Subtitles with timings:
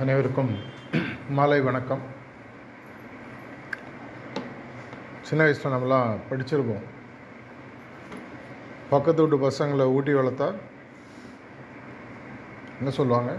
[0.00, 0.58] அனைவருக்கும்
[1.28, 2.00] மாலை வணக்கம்.
[5.22, 6.82] சின்ன வயசில் நம்மலாம் படிச்சிருப்போம்.
[8.90, 10.48] பக்கத்து வீட்டு பசங்களை ஊட்டி வளர்த்தா
[12.78, 13.36] என்ன சொல்லுவாங்க?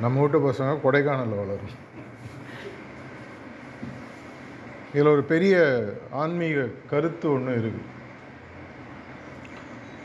[0.00, 1.76] நம்ம வீட்டு பசங்க கொடைக்கானலில் வளரும்.
[4.92, 7.96] இதில் ஒரு பெரிய ஆன்மீக கருத்து ஒன்று இருக்குது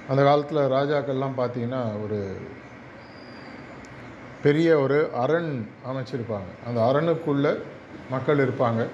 [0.07, 2.19] அந்த காலத்தில் ராஜாக்கள்லாம் பார்த்தீங்கன்னா ஒரு
[4.43, 6.67] பெரிய ஒரு அரண் அமைச்சிருப்பாங்க.
[6.67, 7.61] அந்த அரணுக்குள்ளே
[8.09, 8.87] மக்கள் இருப்பாங்க.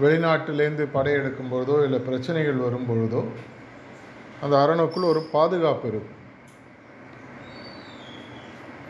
[0.00, 3.24] வெளிநாட்டிலேருந்து படையெடுக்கும் பொழுதோ இல்லை பிரச்சனைகள் வரும் பொழுதோ
[4.42, 6.20] அந்த அரணுக்குள் ஒரு பாதுகாப்பு இருக்கும்.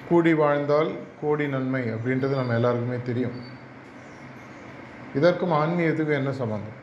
[0.08, 3.40] கூடி வாழ்ந்தால் கோடி நன்மை அப்படின்றது நம்ம எல்லாருக்குமே தெரியும்.
[5.14, 6.80] இதற்கும் ஆன்மீகத்துக்கும் என்ன சம்பந்தம்?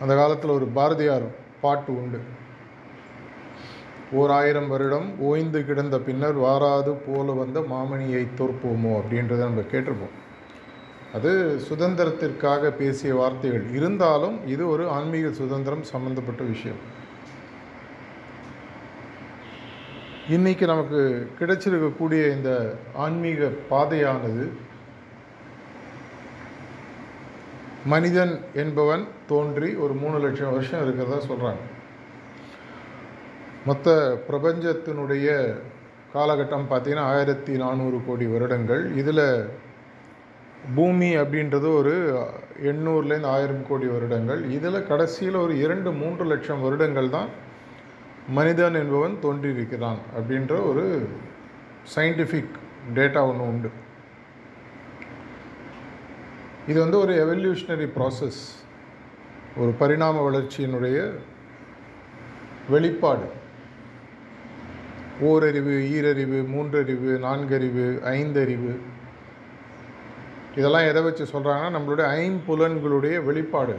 [0.00, 1.26] அந்த காலத்தில் ஒரு பாரதியார்
[1.60, 2.42] பாட்டு உண்டு.
[4.20, 10.14] ஓர் ஆயிரம் வருடம் ஓய்ந்து கிடந்த பின்னர் வாராது போல வந்த மாமணியை தோற்போமோ அப்படின்றத நம்ம கேட்டிருப்போம்.
[11.16, 11.30] அது
[11.68, 13.64] சுதந்திரத்திற்காக பேசிய வார்த்தைகள்.
[13.78, 16.80] இருந்தாலும் இது ஒரு ஆன்மீக சுதந்திரம் சம்பந்தப்பட்ட விஷயம்.
[20.28, 21.00] இன்னைக்கு நமக்கு
[21.38, 22.50] கிடைச்சிருக்கக்கூடிய இந்த
[23.04, 24.44] ஆன்மீக பாதையானது
[27.92, 31.64] மனிதன் என்பவன் தோன்றி ஒரு மூணு லட்சம் வருஷம் இருக்கிறதா சொல்கிறாங்க
[33.68, 33.88] மொத்த
[34.28, 35.28] பிரபஞ்சத்தினுடைய
[36.14, 38.82] காலகட்டம் பார்த்திங்கன்னா ஆயிரத்தி நானூறு கோடி வருடங்கள்.
[39.00, 39.22] இதில்
[40.76, 41.94] பூமி அப்படின்றது ஒரு
[42.70, 44.42] எண்ணூறுலேருந்து ஆயிரம் கோடி வருடங்கள்.
[44.56, 47.30] இதில் கடைசியில் ஒரு இரண்டு மூன்று லட்சம் வருடங்கள் தான்
[48.38, 50.84] மனிதன் என்பவன் தோன்றியிருக்கிறான் அப்படின்ற ஒரு
[51.94, 52.54] சயின்டிஃபிக்
[52.98, 53.70] டேட்டா ஒன்று உண்டு.
[56.70, 58.42] இது வந்து ஒரு எவல்யூஷனரி ப்ராசஸ்
[59.62, 60.98] ஒரு பரிணாம வளர்ச்சியினுடைய
[62.74, 63.26] வெளிப்பாடு.
[65.28, 67.86] ஓரறிவு ஈரறிவு மூன்றறிவு நான்கறிவு
[68.18, 68.72] ஐந்தறிவு.
[70.58, 73.76] இதெல்லாம் எதை வச்சு சொல்கிறாங்கன்னா நம்மளுடைய ஐம்புலன்களுடைய வெளிப்பாடு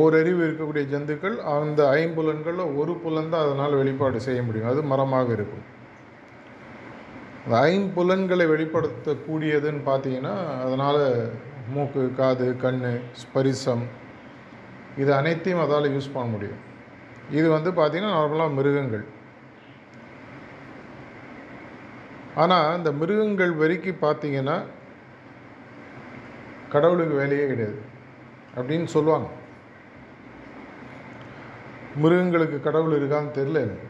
[0.00, 4.70] ஓரறிவு இருக்கக்கூடிய ஜந்துக்கள் அந்த ஐம்புலன்களில் ஒரு புலன் தான் அதனால் வெளிப்பாடு செய்ய முடியும்.
[4.72, 5.64] அது மரமாக இருக்கும்.
[7.44, 10.34] அந்த ஐம்புலன்களை வெளிப்படுத்தக்கூடியதுன்னு பார்த்தீங்கன்னா
[10.64, 11.02] அதனால்
[11.74, 12.82] மூக்கு காது கண்
[13.22, 13.84] ஸ்பரிசம்
[15.02, 16.60] இது அனைத்தையும் அதால் யூஸ் பண்ண முடியும்.
[17.38, 19.04] இது வந்து பார்த்திங்கன்னா நார்மலாக மிருகங்கள்.
[22.42, 24.56] ஆனால் இந்த மிருகங்கள் வரைக்கும் பார்த்தீங்கன்னா
[26.74, 27.78] கடவுளுக்கு வேலையே கிடையாது
[28.56, 29.28] அப்படின்னு சொல்லுவாங்க.
[32.02, 33.86] மிருகங்களுக்கு கடவுள் இருக்கான்னு தெரில எனக்கு.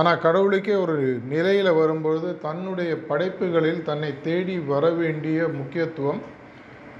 [0.00, 0.96] ஆனால் கடவுளுக்கே ஒரு
[1.34, 6.20] நிலையில் வரும்பொழுது தன்னுடைய படைப்புகளில் தன்னை தேடி வர வேண்டிய முக்கியத்துவம்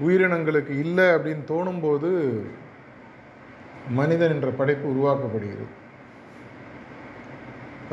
[0.05, 2.09] உயிரினங்களுக்கு இல்லை அப்படின்னு தோணும்போது
[3.89, 5.67] மனிதன் என்ற படைப்பு உருவாக்கப்படுகிறது.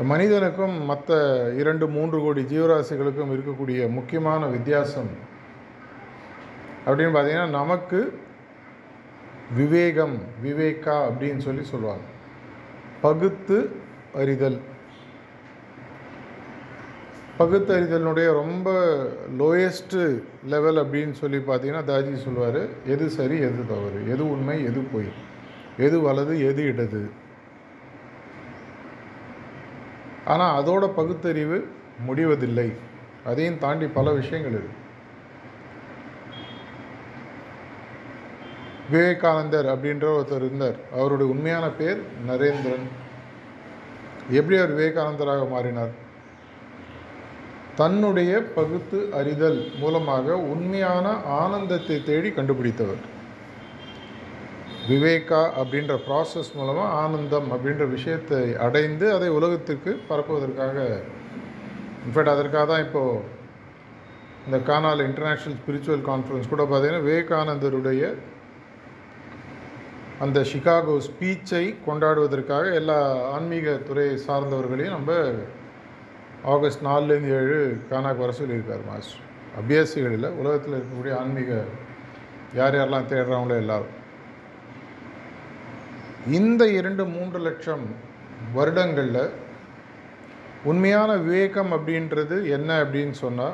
[0.03, 1.13] மனிதனுக்கும் மற்ற
[1.57, 5.09] இரண்டு மூன்று கோடி ஜீவராசிகளுக்கும் இருக்கக்கூடிய முக்கியமான வித்தியாசம்
[6.85, 8.19] அப்படின்னு பார்த்தீங்கன்னா நமக்கு
[9.55, 12.03] விவேகம் விவேகா அப்படின்னு சொல்லி சொல்லுவாங்க.
[13.01, 13.71] பகுத்து
[14.13, 14.59] அறிதல்.
[17.39, 18.97] பகுத்தறிதலினுடைய ரொம்ப
[19.39, 24.03] லோயஸ்ட்டு லெவல் அப்படின்னு சொல்லி பார்த்தீங்கன்னா தாஜி சொல்லுவார் எது சரி எது தவறு?
[24.07, 25.33] எது உண்மை எது பொய்?
[25.77, 27.09] எது வலது எது இடது?
[30.25, 31.67] ஆனால் அதோட பகுத்தறிவு
[32.05, 32.73] முடிவதில்லை.
[33.25, 34.83] அதையும் தாண்டி பல விஷயங்கள் இருக்கு.
[38.91, 40.75] விவேகானந்தர் அப்படின்ற ஒருத்தர் இருந்தார்.
[40.93, 42.85] அவருடைய உண்மையான பேர் நரேந்திரன்.
[44.29, 45.89] எப்படி அவர் விவேகானந்தராக மாறினார்?
[47.75, 53.13] தன்னுடைய பகுத்து அறிதல் மூலமாக உண்மையான ஆனந்தத்தை தேடி கண்டுபிடித்தவர்.
[54.89, 60.77] விவேகா அப்படின்ற ப்ராசஸ் மூலமாக ஆனந்தம் அப்படின்ற விஷயத்தை அடைந்து அதை உலகத்திற்கு பரப்புவதற்காக.
[62.05, 63.23] இன்ஃபேக்ட் அதற்காக தான் இப்போது
[64.47, 68.03] இந்த கானால் இன்டர்நேஷ்னல் ஸ்பிரிச்சுவல் கான்ஃபரன்ஸ் கூட பார்த்திங்கன்னா விவேகானந்தருடைய
[70.25, 72.99] அந்த சிகாகோ ஸ்பீச்சை கொண்டாடுவதற்காக எல்லா
[73.35, 75.11] ஆன்மீக துறையை சார்ந்தவர்களையும் நம்ம
[76.53, 79.21] ஆகஸ்ட் நாலுலேருந்து ஏழு கானாக்கு வர சொல்லியிருக்கார் மாஸ்டர்.
[79.59, 81.51] அபியாசிகளில் உலகத்தில் இருக்கக்கூடிய ஆன்மீக
[82.59, 83.93] யார் யாரெல்லாம் தேடுறாங்களோ எல்லாரும்.
[86.27, 87.87] இந்த இரண்டு மூன்று லட்சம்
[88.53, 89.29] வருடங்களில்
[90.63, 93.53] உண்மையான விவேகம் அப்படின்றது என்ன அப்படின்னு சொன்னால்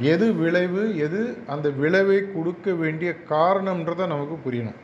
[0.00, 4.74] எது விளைவு எது அந்த விளைவை கொடுக்க வேண்டிய காரணம்ன்றதை நமக்கு புரியணும்.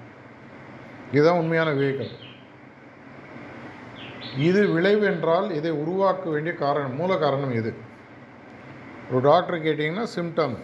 [1.12, 2.24] இதுதான் உண்மையான விவேகம்.
[4.36, 7.74] இது விளைவு என்றால் இதை உருவாக்க வேண்டிய காரணம் மூல காரணம் எது?
[9.10, 10.56] ஒரு டாக்டர் கேட்டிங்கன்னா சிம்டம்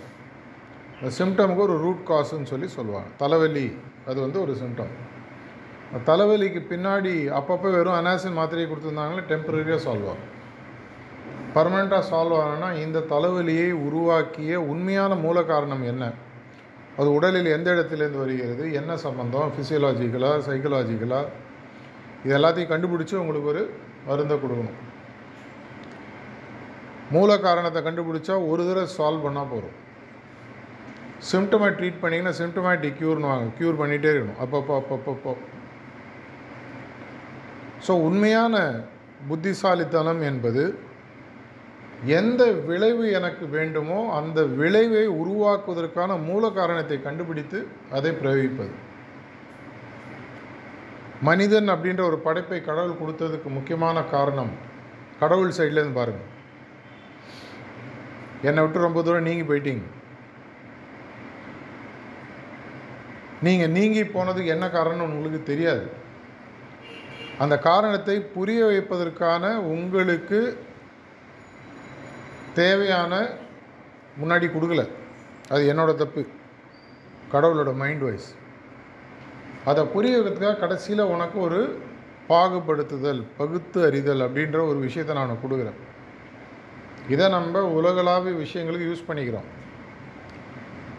[1.02, 3.08] இந்த சிம்டமுக்கு ஒரு ரூட் காசுன்னு சொல்லி சொல்லுவாங்க.
[3.22, 3.64] தலைவலி
[4.10, 4.92] அது வந்து ஒரு சிம்டம்
[6.08, 10.28] தலைவலிக்கு பின்னாடி அப்பப்போ வெறும் அனாசின் மாத்திரையை கொடுத்துருந்தாங்களே டெம்பரரியாக சால்வ் ஆகும்.
[11.54, 16.04] பர்மனெண்ட்டாக சால்வ் ஆகணும்னா இந்த தலைவலியை உருவாக்கிய உண்மையான மூல காரணம் என்ன?
[17.00, 18.64] அது உடலில் எந்த இடத்துலேருந்து வருகிறது?
[18.80, 21.28] என்ன சம்மந்தம் ஃபிசியலாஜிக்கலாக சைக்கலாஜிக்கலாக
[22.24, 23.62] இது எல்லாத்தையும் கண்டுபிடிச்சி உங்களுக்கு ஒரு
[24.08, 24.80] மருந்தை கொடுக்கணும்.
[27.14, 29.78] மூல காரணத்தை கண்டுபிடிச்சா ஒரு தடவை சால்வ் பண்ணால் போதும்.
[31.30, 33.48] சிம்டமை ட்ரீட் பண்ணிங்கன்னா சிம்டமேட்டிக் க்யூர்னு வாங்க.
[33.58, 34.40] க்யூர் பண்ணிகிட்டே இருக்கணும்.
[34.44, 35.34] அப்பப்போ அப்பப்போ
[37.86, 38.56] ஸோ உண்மையான
[39.28, 40.62] புத்திசாலித்தனம் என்பது
[42.18, 47.58] எந்த விளைவு எனக்கு வேண்டுமோ அந்த விளைவை உருவாக்குவதற்கான மூல காரணத்தை கண்டுபிடித்து
[47.96, 48.72] அதை பிரயோகிப்பது.
[51.28, 54.52] மனிதன் அப்படின்ற ஒரு படைப்பை கடவுள் கொடுத்ததுக்கு முக்கியமான காரணம்
[55.20, 56.30] கடவுள் சைட்லேருந்து பாருங்கள்
[58.48, 59.84] என்னை விட்டு ரொம்ப தூரம் நீங்கள் போயிட்டீங்க.
[63.42, 65.84] நீங்கள் நீங்கி போனதுக்கு என்ன காரணம்னு உங்களுக்கு தெரியாது.
[67.38, 70.40] அந்த காரணத்தை புரிய வைப்பதற்கான உங்களுக்கு
[72.54, 73.12] தேவையான
[74.22, 74.82] முன்னாடி கொடுக்கல.
[75.48, 76.22] அது என்னோடய தப்பு.
[77.32, 78.28] கடவுளோட மைண்ட் வைஸ்
[79.70, 81.60] அதை புரிய வைக்கிறதுக்காக கடைசியில் உனக்கு ஒரு
[82.28, 85.80] பாகுபடுத்துதல் பகுத்து அறிதல் அப்படின்ற ஒரு விஷயத்தை நான் உனக்கு கொடுக்குறேன்.
[87.08, 89.48] இதை நம்ம உலகளாவிய விஷயங்களுக்கு யூஸ் பண்ணிக்கிறோம்.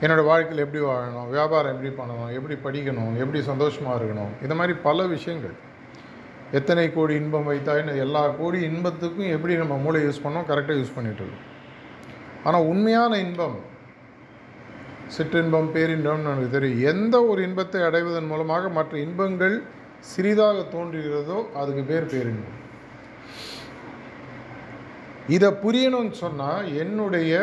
[0.01, 5.05] என்னோடய வாழ்க்கையில் எப்படி வாழணும் வியாபாரம் எப்படி பண்ணணும் எப்படி படிக்கணும் எப்படி சந்தோஷமாக இருக்கணும் இந்த மாதிரி பல
[5.05, 5.55] விஷயங்கள்.
[6.51, 11.23] எத்தனை கோடி இன்பம் வைத்தாயின்னு எல்லா கோடி இன்பத்துக்கும் எப்படி நம்ம மூளை யூஸ் பண்ணோம் கரெக்டாக யூஸ் பண்ணிகிட்டு
[11.23, 11.45] இருக்கோம்.
[12.43, 13.55] ஆனால் உண்மையான இன்பம்
[15.17, 16.83] சிற்றின்பம் பேரின்பம்னு எனக்கு தெரியும்.
[16.91, 19.55] எந்த ஒரு இன்பத்தை அடைவதன் மூலமாக மற்ற இன்பங்கள்
[19.99, 22.59] சிறிதாக தோன்றுகிறதோ அதுக்கு பேர் பேரின்பம்.
[25.27, 27.33] இதை புரியணும்னு சொன்னால் என்னுடைய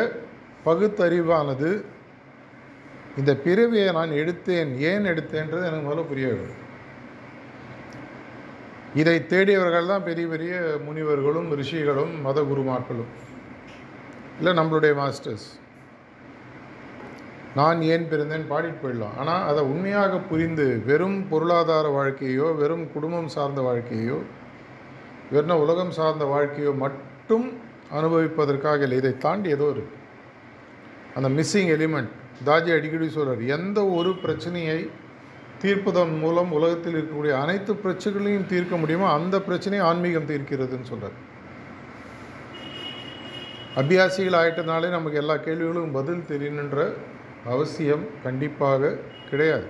[0.65, 1.69] பகுத்தறிவானது
[3.19, 6.59] இந்த பிறவியை நான் எடுத்தேன் ஏன் எடுத்தேன்றது எனக்கு முதல்ல புரிய வேண்டும்.
[9.01, 10.53] இதை தேடியவர்கள் தான் பெரிய பெரிய
[10.85, 13.11] முனிவர்களும் ரிஷிகளும் மத குருமார்களும்
[14.39, 15.47] இல்லை நம்மளுடைய மாஸ்டர்ஸ்
[17.59, 19.15] நான் ஏன் பிறந்தேன் பாடிட்டு போயிடலாம்.
[19.21, 24.17] ஆனால் அதை உண்மையாக புரிந்து வெறும் பொருளாதார வாழ்க்கையோ வெறும் குடும்பம் சார்ந்த வாழ்க்கையோ
[25.33, 27.47] வெறும் உலகம் சார்ந்த வாழ்க்கையோ மட்டும்
[27.97, 28.97] அனுபவிப்பதற்காக இல்லை.
[29.03, 29.95] இதை தாண்டி ஏதோ இருக்கு.
[31.17, 32.11] அந்த மிஸ்ஸிங் எலிமெண்ட்
[32.45, 34.89] தாஜி அடிக்கடி சொல்கிறார் எந்த ஒரு பிரச்சனையை
[35.61, 41.17] தீர்ப்பதன் மூலம் உலகத்தில் இருக்கக்கூடிய அனைத்து பிரச்சனைகளையும் தீர்க்க முடியுமோ அந்த பிரச்சனையை ஆன்மீகம் தீர்க்கிறதுன்னு சொல்கிறார்
[43.75, 46.93] அபியாசிகள் ஆயிட்டனாலே நமக்கு எல்லா கேள்விகளும் பதில் தெரியணுன்ற
[47.45, 48.97] அவசியம் கண்டிப்பாக
[49.29, 49.67] கிடையாது.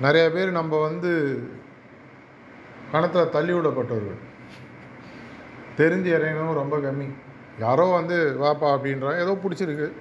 [0.00, 1.12] நிறைய பேர் நம்ம வந்து
[2.92, 4.20] கணத்தில் தள்ளி விடப்பட்டவர்கள்.
[5.76, 7.08] தெரிஞ்சு இறையணும் ரொம்ப கம்மி.
[7.58, 9.20] யாரோ வந்து வாப்பா அப்படின்றான்.
[9.20, 9.92] ஏதோ பிடிச்சிருக்கு.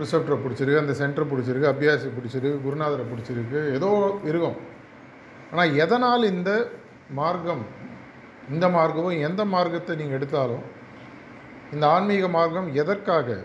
[0.00, 3.90] ரிசப்டரை பிடிச்சிருக்கு அந்த சென்டர் பிடிச்சிருக்கு அபியாசி பிடிச்சிருக்கு குருநாதரை பிடிச்சிருக்கு ஏதோ
[4.30, 4.56] இருக்கும்.
[5.50, 6.50] ஆனால் எதனால் இந்த
[7.20, 7.64] மார்க்கம்
[8.54, 10.64] இந்த மார்க்கமும் எந்த மார்க்கத்தை நீங்கள் எடுத்தாலும்
[11.74, 13.38] இந்த ஆன்மீக மார்க்கம் எதற்காக?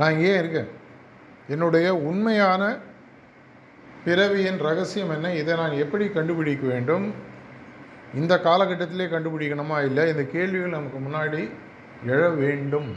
[0.00, 0.70] நான் ஏன் இருக்கேன்.
[1.54, 2.62] என்னுடைய உண்மையான
[4.06, 5.26] பிறவியின் ரகசியம் என்ன?
[5.40, 7.06] இதை நான் எப்படி கண்டுபிடிக்க வேண்டும்?
[8.20, 9.78] இந்த காலகட்டத்திலே கண்டுபிடிக்கணுமா?
[9.88, 11.42] இல்லை இந்த கேள்விகள் நமக்கு முன்னாடி
[12.14, 12.90] எழ வேண்டும்.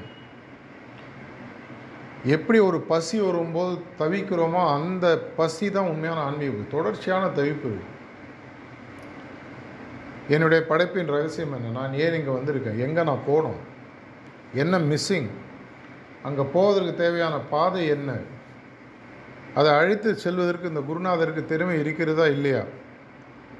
[2.26, 7.78] எப்படி ஒரு பசி வரும்போது தவிக்கிறோமோ அந்த பசி தான் உண்மையான ஆன்மீகம் தொடர்ச்சியான தவிப்பு.
[10.30, 11.80] என்னுடைய படைப்பின் ரகசியம் என்ன?
[11.80, 12.78] நான் ஏன் இங்கே வந்திருக்கேன்?
[12.78, 13.60] எங்கே நான் போகணும்?
[14.54, 15.30] என்ன மிஸ்ஸிங்
[16.24, 18.20] அங்கே போவதற்கு தேவையான பாதை என்ன?
[19.56, 22.64] அதை அழைத்து செல்வதற்கு இந்த குருநாதருக்கு திறமை இருக்கிறதா இல்லையா?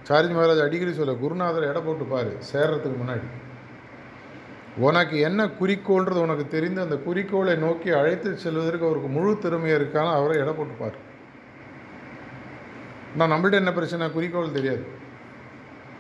[0.04, 3.28] சார்ஜ் மகாராஜ் அடிக்கடி சொல்ல குருநாதர் எடை போட்டு பாரு சேர்றதுக்கு முன்னாடி.
[4.86, 10.36] உனக்கு என்ன குறிக்கோள்ன்றது உனக்கு தெரிந்து அந்த குறிக்கோளை நோக்கி அழைத்து செல்வதற்கு அவருக்கு முழு திறமையாக இருக்கான அவரை
[10.42, 10.98] எடை போட்டுப்பார்.
[13.16, 14.10] நான் நம்மள்ட்ட என்ன பிரச்சனை?
[14.18, 14.84] குறிக்கோள் தெரியாது.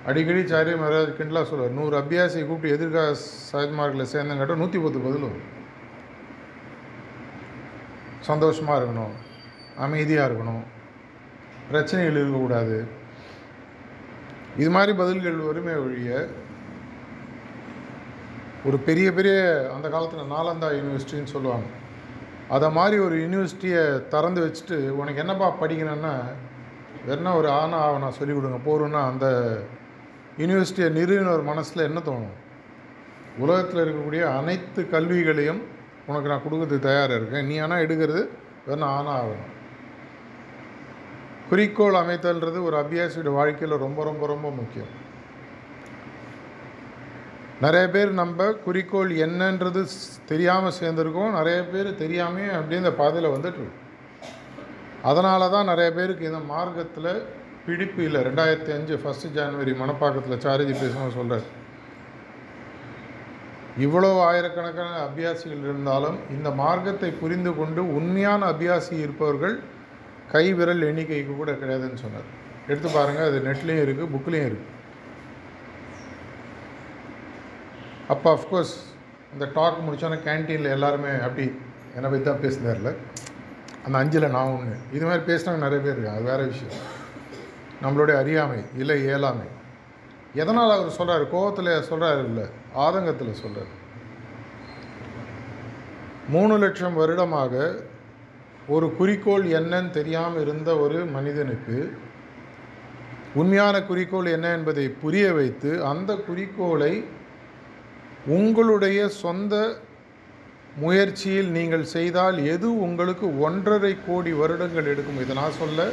[0.09, 3.15] அடிக்கடி சாரிய மகாராஜ் கிண்டலா சொல்லுவார் நூறு அபியாசியை கூப்பிட்டு எதிர்கால
[3.51, 5.45] சாஜ்மார்க்கில் சேர்ந்தங்காட்ட நூற்றி பத்து பதில் வரும்.
[8.29, 9.15] சந்தோஷமாக இருக்கணும்
[9.85, 10.63] அமைதியாக இருக்கணும்
[11.71, 12.77] பிரச்சனைகள் இருக்கக்கூடாது.
[14.61, 16.11] இது மாதிரி பதில்கள் வருமே ஒழிய
[18.67, 19.35] ஒரு பெரிய பெரிய
[19.75, 21.67] அந்த காலத்தில் நாலந்தா யூனிவர்சிட்டின்னு சொல்லுவாங்க.
[22.55, 26.13] அதை மாதிரி ஒரு யூனிவர்சிட்டியை திறந்து வச்சுட்டு உனக்கு என்னப்பா படிக்கணும்னா
[27.07, 28.59] வேணா ஒரு ஆனா ஆவணா சொல்லிக் கொடுங்க.
[28.67, 29.27] போகிறோன்னா அந்த
[30.37, 32.35] யூனிவர்சிட்டியை நிறுவினர் மனசில் என்ன தோணும்?
[33.37, 35.61] உலகத்தில் இருக்கக்கூடிய அனைத்து கல்விகளையும்
[36.07, 37.45] உனக்கு நான் கொடுக்கறதுக்கு தயாராக இருக்கேன்.
[37.45, 38.23] நீ ஆனால் எடுக்கிறது
[38.67, 39.53] வேணா ஆனா ஆகணும்
[41.49, 44.93] குறிக்கோள் அமைத்தல்ன்றது ஒரு அபியாசியோட வாழ்க்கையில் ரொம்ப ரொம்ப ரொம்ப முக்கியம்.
[47.63, 49.81] நிறைய பேர் நம்ம குறிக்கோள் என்னன்றது
[50.31, 51.31] தெரியாமல் சேர்ந்துருக்கோம்.
[51.37, 53.65] நிறைய பேர் தெரியாமே அப்படியே இந்த பாதையில் வந்துட்டு
[55.09, 57.09] அதனால தான் நிறைய பேருக்கு இந்த மார்க்கத்தில்
[57.65, 58.19] பிடிப்பு இல்லை.
[58.27, 61.47] ரெண்டாயிரத்தி அஞ்சு ஃபஸ்ட்டு ஜான்வரி மணப்பாக்கத்தில் சாரதி பேசுகிற சொல்கிறார்
[63.85, 69.55] இவ்வளோ ஆயிரக்கணக்கான அபியாசிகள் இருந்தாலும் இந்த மார்க்கத்தை புரிந்து கொண்டு உண்மையான அபியாசி இருப்பவர்கள்
[70.31, 72.29] கை விரல் எண்ணிக்கைக்கு கூட கிடையாதுன்னு சொன்னார்.
[72.69, 74.73] எடுத்து பாருங்கள் அது நெட்லேயும் இருக்குது புக்லேயும் இருக்குது
[78.07, 78.75] அப்போ அஃப்கோர்ஸ்
[79.33, 81.45] அந்த டாக் முடித்தோன்னே கேன்டீனில் எல்லாருமே அப்படி
[81.95, 82.91] என்னை பற்றி தான் பேசினார்ல
[83.85, 86.19] அந்த அஞ்சில் நான் ஒன்று இது மாதிரி பேசினவங்க நிறைய பேர் இருக்காங்க.
[86.19, 86.77] அது வேறு விஷயம்.
[87.83, 89.47] நம்மளுடைய அறியாமை இல்லை இயலாமை.
[90.33, 92.45] எதனால் அவர் சொல்கிறார் கோவத்தில் சொல்கிறாரு இல்லை
[92.75, 93.73] ஆதங்கத்தில் சொல்கிறார்
[96.27, 97.53] மூணு லட்சம் வருடமாக
[98.67, 101.77] ஒரு குறிக்கோள் என்னன்னு தெரியாமல் இருந்த ஒரு மனிதனுக்கு
[103.35, 106.93] உண்மையான குறிக்கோள் என்ன என்பதை புரிய வைத்து அந்த குறிக்கோளை
[108.27, 109.77] உங்களுடைய சொந்த
[110.75, 115.21] முயற்சியில் நீங்கள் செய்தால் எது உங்களுக்கு ஒன்றரை கோடி வருடங்கள் எடுக்கும்?
[115.21, 115.89] இதை நான் சொல்ல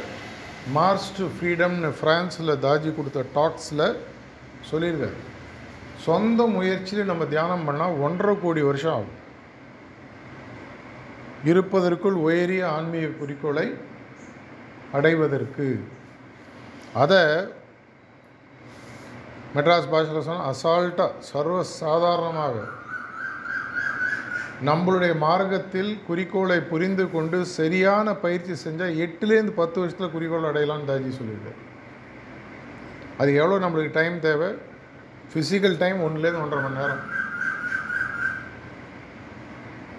[0.71, 3.95] மார்ச் டு ஃப்ரீடம்னு ஃப்ரான்ஸில் தாஜி கொடுத்த டாக்ஸில்
[4.71, 5.17] சொல்லியிருக்காரு.
[5.97, 9.23] சொந்த முயற்சியில் நம்ம தியானம் பண்ணால் ஒன்றரை கோடி வருஷம் ஆகும்.
[11.43, 13.73] இருப்பதற்குள் உயரிய ஆன்மீக குறிக்கோளை
[14.91, 15.79] அடைவதற்கு.
[16.93, 17.23] அதை
[19.55, 22.55] மெட்ராஸ் பாஷையில் சொன்னால் அசால்ட்டாக சர்வ சாதாரணமாக
[24.65, 31.61] நம்மளுடைய மார்க்கத்தில் குறிக்கோளை புரிந்து கொண்டு சரியான பயிற்சி செஞ்சால் எட்டுலேருந்து பத்து வருஷத்தில் குறிக்கோள் அடையலாம்னு தாஜி சொல்லியிருக்காரு
[33.17, 34.49] அது எவ்வளோ நம்மளுக்கு டைம் தேவை?
[35.31, 37.03] ஃபிசிக்கல் டைம் ஒன்றுலேருந்து ஒன்றரை மணி நேரம்.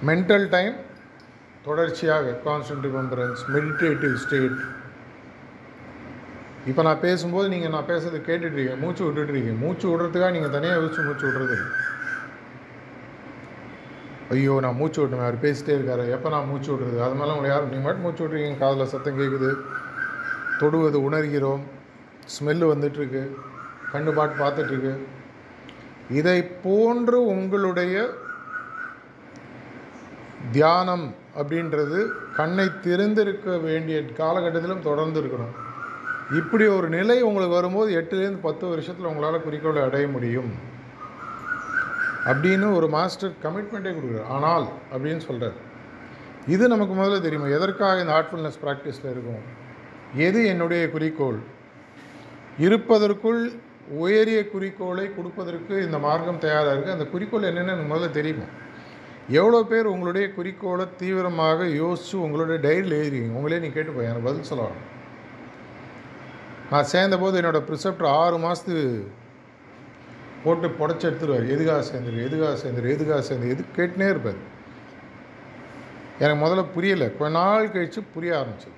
[0.07, 0.75] மென்டல் டைம்
[1.65, 4.59] தொடர்ச்சியாக கான்சன்ட்ரேட் ரிமெம்பரன்ஸ் மெடிடேட்டிவ் ஸ்டேட்
[6.70, 11.26] இப்போ நான் பேசும்போது நீங்கள் நான் பேசுறது கேட்டுட்ருக்கீங்க மூச்சு விட்டுட்ருக்கீங்க மூச்சு விடுறதுக்காக நீங்கள் தனியாக யோசிச்சு மூச்சு
[11.28, 11.56] விடுறது
[14.35, 16.04] ஐயோ நான் மூச்சு விட்டுமே அவர் பேசிட்டே இருக்காரு.
[16.14, 16.96] எப்போ நான் மூச்சு விடுறது?
[17.04, 19.50] அது மாதிரிலாம் உங்களை யாரும் நீங்கள் மட்டும் மூச்சு விட்ருக்கீங்க காதில் சத்தம் கேட்குது
[20.61, 21.62] தொடுவது உணர்கிறோம்.
[22.35, 23.23] ஸ்மெல்லு வந்துட்டுருக்கு.
[23.92, 24.94] கண்ணு பாட்டு பார்த்துட்ருக்கு
[26.18, 27.94] இதை போன்று உங்களுடைய
[30.56, 31.06] தியானம்
[31.40, 32.00] அப்படின்றது
[32.40, 35.54] கண்ணை திறந்திருக்க வேண்டிய காலகட்டத்திலும் தொடர்ந்து இருக்கணும்.
[36.35, 40.50] இப்படி ஒரு நிலை உங்களுக்கு வரும்போது எட்டுலேருந்து பத்து வருஷத்தில் உங்களால் குறிக்கோளை அடைய முடியும்.
[42.30, 44.30] அப்படின்னு ஒரு மாஸ்டர் கமிட்மெண்ட்டே கொடுக்குறார்.
[44.37, 45.59] ஆனால் அப்படின்னு சொல்கிறார்
[46.47, 47.47] இது நமக்கு முதல்ல தெரியுமா?
[47.47, 49.42] எதற்காக இந்த ஹார்ட்ஃபுல்னஸ் ப்ராக்டிஸில் இருக்கும்?
[50.14, 51.38] எது என்னுடைய குறிக்கோள்?
[52.59, 53.52] இருப்பதற்குள்
[53.88, 58.45] உயரிய குறிக்கோளை கொடுப்பதற்கு இந்த மார்க்கம் தயாராக இருக்குது அந்த குறிக்கோள் என்னென்னு எனக்கு முதல்ல தெரியுமா?
[59.28, 63.33] எவ்வளோ பேர் உங்களுடைய குறிக்கோளை தீவிரமாக யோசித்து உங்களுடைய டைரியில் எழுதிருக்கீங்க?
[63.33, 64.95] உங்களே நீ கேட்டு போய் எனக்கு பதில் சொல்லலாம்
[66.70, 68.85] நான் சேர்ந்தபோது என்னோடய ப்ரிசெப்டர் ஆறு மாதத்துக்கு
[70.44, 71.46] போட்டு புடச்சி எடுத்துருவார்.
[71.54, 74.40] எதுக்காக சேர்ந்துரு எதுக்காக சேர்ந்துரு எதுக்காக சேர்ந்து எது கேட்டுனே இருப்பார்.
[76.25, 77.08] எனக்கு முதல்ல புரியலை.
[77.18, 78.70] கொஞ்ச நாள் கழித்து புரிய ஆரம்பிச்சு.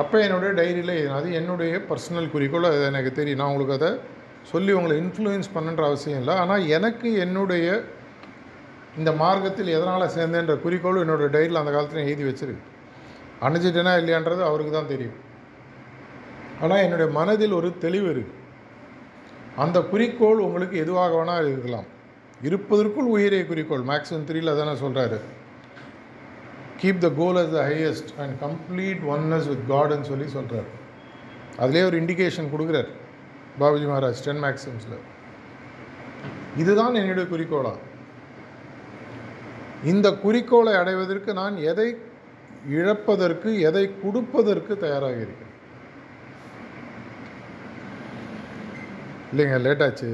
[0.00, 3.40] அப்போ என்னுடைய டைரியில் அது என்னுடைய பர்சனல் குறிக்கோள் அது எனக்கு தெரியும்.
[3.40, 3.90] நான் உங்களுக்கு அதை
[4.52, 6.34] சொல்லி உங்களை இன்ஃப்ளூயன்ஸ் பண்ணுன்ற அவசியம் இல்லை.
[6.42, 7.66] ஆனால் எனக்கு என்னுடைய
[8.96, 12.66] இந்த மார்க்கத்தில் எதனால் சேர்ந்தேன்ற குறிக்கோள் என்னோடய டைரியில் அந்த காலத்தில் எழுதி வச்சிருக்கு.
[13.46, 15.16] அணிஞ்சிட்டேனா இல்லையான்றது அவருக்கு தான் தெரியும்.
[16.62, 18.42] ஆனால் என்னுடைய மனதில் ஒரு தெளிவு இருக்குது
[19.64, 21.88] அந்த குறிக்கோள் உங்களுக்கு எதுவாக வேணால் இருக்கலாம்.
[22.46, 23.84] இருப்பதற்குள் உயரிய குறிக்கோள்.
[23.90, 25.18] மேக்ஸிமம் த்ரீல தானே சொல்கிறாரு
[26.80, 30.70] keep the goal as the highest and complete oneness with காட்னு சொல்லி சொல்கிறார்
[31.62, 32.90] அதிலே ஒரு இண்டிகேஷன் கொடுக்குறார்.
[33.60, 34.98] பாபுஜி மகாராஜ் டென் மேக்ஸிம்ஸில்
[36.62, 37.72] இதுதான் என்னுடைய குறிக்கோளா?
[39.92, 41.88] இந்த குறிக்கோளை அடைவதற்கு நான் எதை
[42.76, 45.55] இழப்பதற்கு எதை கொடுப்பதற்கு தயாராக இருக்கிறேன்?
[49.32, 50.10] இல்லைங்க லேட்டாச்சு.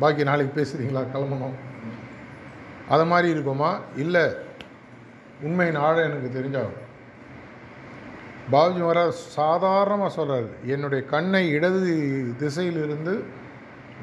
[0.00, 1.56] பாக்கி நாளைக்கு பேசுகிறீங்களா கிளம்பணும்.
[2.88, 3.70] அதை மாதிரி இருக்குமா?
[3.96, 4.24] இல்லை.
[5.42, 6.80] உண்மையின் ஆழம் எனக்கு தெரிஞ்சாகும்.
[8.52, 11.92] பாபுஜி வர சாதாரணமாக சொல்கிறார் என்னுடைய கண்ணை இடது
[12.38, 13.14] திசையிலிருந்து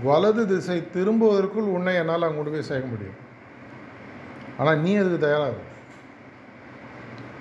[0.04, 3.20] வலது திசை திரும்புவதற்குள் உன்னை என்னால் அங்கே கொண்டு போய் சேர்க்க முடியும்.
[4.58, 5.58] ஆனால் நீ அதுக்கு தயாராக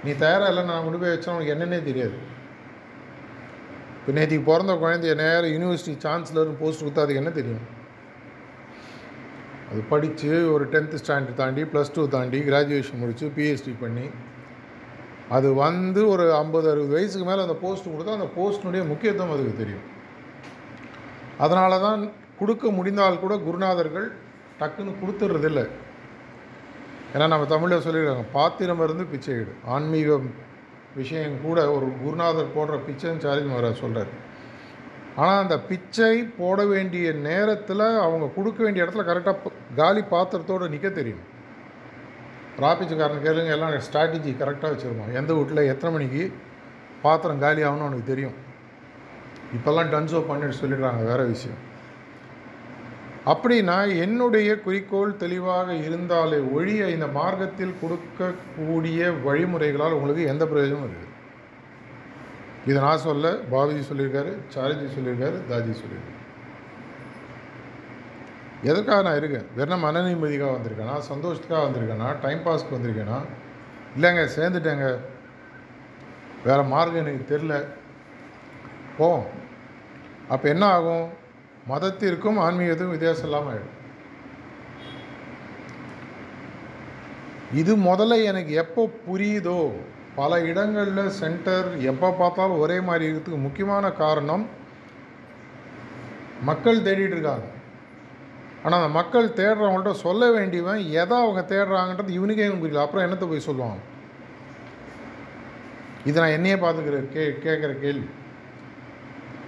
[0.04, 2.16] நீ தயாராக இல்லை நான் கொண்டு போய் வச்சா உனக்கு என்னன்னே தெரியாது.
[4.06, 7.64] நேற்றுக்கு பிறந்த குழந்தைய நேரம் யூனிவர்சிட்டி சான்சலர்னு போஸ்ட் கொடுத்தா அதுக்கு என்ன தெரியும்?
[9.70, 14.10] அது படித்து ஒரு டென்த்து ஸ்டாண்டர்ட் தாண்டி ப்ளஸ் டூ தாண்டி கிராஜுவேஷன் முடித்து பிஹெச்டி பண்ணி
[15.28, 19.84] அது வந்து ஒரு ஐம்பது அறுபது வயசுக்கு மேலே அந்த போஸ்ட் கொடுத்தா அந்த போஸ்டினுடைய முக்கியத்துவம் அதுக்கு தெரியும்.
[21.38, 22.00] அதனால தான்
[22.38, 24.08] கொடுக்க முடிந்தால் கூட குருநாதர்கள்
[24.60, 25.60] டக்குன்னு கொடுத்துட்றதில்ல
[27.14, 30.28] ஏன்னா நம்ம தமிழில் சொல்லியிருக்காங்க பாத்திரம் இருந்து பிச்சை ஆன்மீகம்
[30.94, 34.12] விஷயம் கூட ஒரு குருநாதர் போடுற பிச்சைன்னு சார்ஜ் வர சொல்கிறார்
[35.16, 41.22] ஆனால் அந்த பிச்சை போட வேண்டிய நேரத்தில் அவங்க கொடுக்க வேண்டிய இடத்துல கரெக்டாக காலி பாத்திரத்தோடு நிற்க தெரியும்.
[42.58, 46.32] ராபிச்சுக்காரன் கேளுங்க எல்லாம் ஸ்ட்ராட்டஜி கரெக்டாக வச்சுருப்போம் எந்த வீட்டில் எத்தனை மணிக்கு
[47.02, 48.36] பாத்திரம் காலி ஆகணும்னு அவனுக்கு தெரியும்.
[49.56, 51.60] இப்போல்லாம் டன்ஸோ பண்ணிட்டு சொல்லிடுறாங்க வேறு விஷயம்.
[53.26, 61.08] அப்படின்னா என்னுடைய குறிக்கோள் தெளிவாக இருந்தாலே ஒழிய இந்த மார்க்கத்தில் கொடுக்கக்கூடிய வழிமுறைகளால் உங்களுக்கு எந்த பிரயோஜனமும் இருக்குது
[62.66, 66.16] இதை நான் சொல்ல பாபுஜி சொல்லியிருக்காரு சாரிஜி சொல்லியிருக்காரு தாஜி சொல்லியிருக்காரு.
[68.62, 69.46] எதற்காக நான் இருக்கேன்?
[69.56, 70.96] வெறும் மன நிம்மதிக்காக வந்திருக்கேனா?
[71.12, 72.20] சந்தோஷத்துக்காக வந்திருக்கேனா?
[72.20, 73.20] டைம் பாஸ்க்கு வந்திருக்கேனா?
[73.96, 74.98] இல்லைங்க சேர்ந்துட்டேங்க.
[76.44, 77.64] வேறு மார்க்கம் எனக்கு தெரில
[78.98, 79.26] போவோம்
[80.28, 81.08] அப்போ என்ன ஆகும்?
[81.68, 83.76] மதத்திற்கும் ஆன்மீகத்துக்கும் வித்தியாசம் இல்லாமல் ஆகிடும்
[87.60, 89.70] இது முதல்ல எனக்கு எப்போ புரியுதோ
[90.14, 94.44] பல இடங்களில் சென்டர் எப்போ பார்த்தாலும் ஒரே மாதிரி இருக்கிறதுக்கு முக்கியமான காரணம்
[96.48, 97.46] மக்கள் தேடிட்டு இருக்காங்க.
[98.64, 102.82] ஆனால் அந்த மக்கள் தேடுறவங்கள்ட்ட சொல்ல வேண்டியவன் எதை அவங்க தேடுறாங்கன்றது இவனுக்கே புரியல.
[102.82, 103.80] அப்புறம் என்னத்தை போய் சொல்லுவாங்க?
[106.04, 108.08] இது நான் என்னையே பார்த்துக்கிற கே கேட்குற கேள்வி.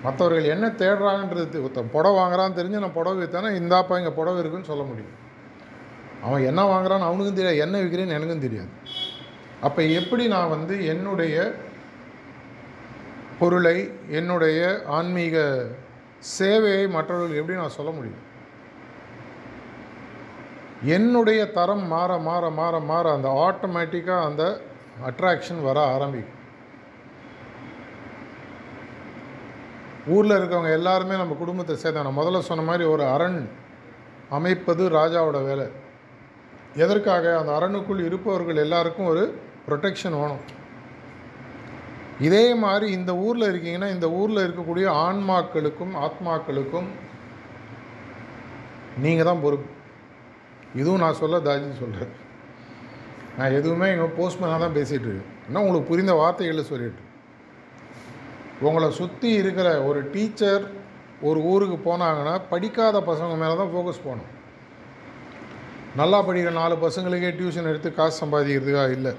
[0.04, 4.85] மற்றவர்கள் என்ன தேடுறாங்கன்றது ஒருத்தன் புடவை வாங்குறான்னு தெரிஞ்சு நான் புடவை விற்றானே இந்தாப்பா இங்கே புடவை இருக்குன்னு சொல்ல
[4.88, 5.12] முடியும்.
[6.26, 8.73] அவன் என்ன வாங்குறான்னு அவனுக்கும் தெரியாது என்ன விற்கிறேன்னு எனக்கும் தெரியாது.
[9.66, 11.37] அப்போ எப்படி நான் வந்து என்னுடைய
[13.40, 13.76] பொருளை
[14.18, 14.61] என்னுடைய
[14.97, 15.37] ஆன்மீக
[16.38, 18.21] சேவையை மற்றவர்கள் எப்படி நான் சொல்ல முடியும்?
[20.97, 24.44] என்னுடைய தரம் மாற மாற மாற மாற அந்த ஆட்டோமேட்டிக்காக அந்த
[25.09, 26.38] அட்ராக்ஷன் வர ஆரம்பிக்கும்.
[30.06, 33.49] ஊரில் இருக்கவங்க எல்லாருமே நம்ம குடும்பத்தை சேர்ந்தாங்க முதல்ல சொன்ன மாதிரி ஒரு அரண்
[34.28, 35.66] அமைப்பது ராஜாவோட வேலை.
[36.75, 37.38] எதற்காக?
[37.38, 39.23] அந்த அரணுக்குள் இருப்பவர்கள் எல்லாருக்கும் ஒரு
[39.68, 40.42] ப்ரொடெக்ஷன் வேணும்.
[42.21, 46.88] இதே மாதிரி இந்த ஊரில் இருக்கீங்கன்னா இந்த ஊரில் இருக்கக்கூடிய ஆன்மாக்களுக்கும் ஆத்மாக்களுக்கும்
[49.04, 49.71] நீங்கள் தான் பொறுப்பு.
[50.75, 52.12] இதுவும் நான் சொல்ல தாஜி சொல்கிறேன்
[53.38, 55.32] நான் எதுவுமே எங்கள் போஸ்ட்மேனாக தான் பேசிகிட்டு இருக்கேன்.
[55.49, 57.02] ஆனால் உங்களுக்கு புரிந்த வார்த்தைகளை சொல்லிட்டு
[58.68, 60.64] உங்களை சுற்றி இருக்கிற ஒரு டீச்சர்
[61.28, 64.30] ஒரு ஊருக்கு போனாங்கன்னா படிக்காத பசங்க மேலே தான் ஃபோக்கஸ் போகணும்.
[66.00, 69.12] நல்லா படிக்கிற நாலு பசங்களுக்கே டியூஷன் எடுத்து காசு சம்பாதிக்கிறதுக்காக இல்லை.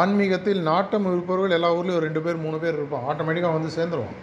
[0.00, 4.16] ஆன்மீகத்தில் நாட்டம் இருப்பவர்கள் எல்லா ஊர்லேயும் ரெண்டு பேர் மூணு பேர் இருப்பான் ஆட்டோமேட்டிக்காக வந்து சேர்ந்துருவான்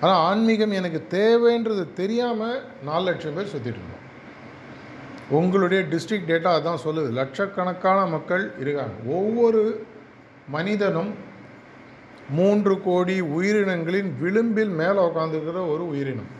[0.00, 4.04] ஆனால் ஆன்மீகம் எனக்கு தேவைன்றது தெரியாமல் நாலு லட்சம் பேர் சுற்றிட்டு இருந்தோம்
[5.38, 7.08] உங்களுடைய டிஸ்ட்ரிக்ட் டேட்டா அதான் சொல்லுது.
[7.20, 8.94] லட்சக்கணக்கான மக்கள் இருக்காங்க.
[9.16, 9.62] ஒவ்வொரு
[10.54, 11.10] மனிதனும்
[12.28, 16.30] மூன்று கோடி உயிரினங்களின் விளிம்பில் மேலே உட்காந்துருக்கிற ஒரு உயிரினம்.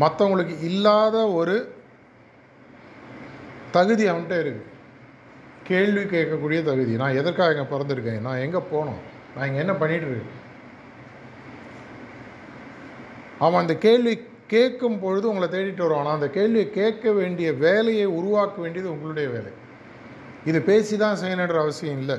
[0.00, 1.74] மற்றவங்களுக்கு இல்லாத ஒரு
[3.70, 4.70] தகுதி அவன்கிட்ட இருக்குது
[5.64, 6.96] கேள்வி கேட்கக்கூடிய தகுதி.
[6.96, 8.20] நான் எதற்காக இங்கே பிறந்திருக்கேன்?
[8.20, 9.00] நான் எங்கே போனோம்?
[9.36, 10.40] நான் இங்கே என்ன பண்ணிகிட்டு இருக்கேன்?
[13.38, 16.04] அவன் அந்த கேள்வி கேட்கும் பொழுது உங்களை தேடிட்டு வருவான்.
[16.04, 19.52] ஆனால் அந்த கேள்வியை கேட்க வேண்டிய வேலையை உருவாக்க வேண்டியது உங்களுடைய வேலை.
[20.44, 22.18] இது பேசி தான் செய்யணுன்ற அவசியம் இல்லை.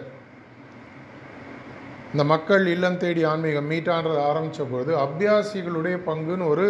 [2.13, 6.67] இந்த மக்கள் இல்லம் தேடி ஆன்மீகம் மீட்டான்றது ஆரம்பித்த பொழுது அபியாசிகளுடைய பங்குன்னு ஒரு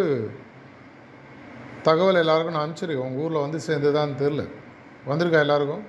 [1.88, 3.08] தகவல் எல்லாருக்கும் நான் அனுப்பிச்சிருக்கேன்.
[3.08, 4.43] உங்கள் ஊரில் வந்து சேர்ந்துதான்னு தெரில
[5.10, 5.84] வந்திருக்கா எல்லாருக்கும்?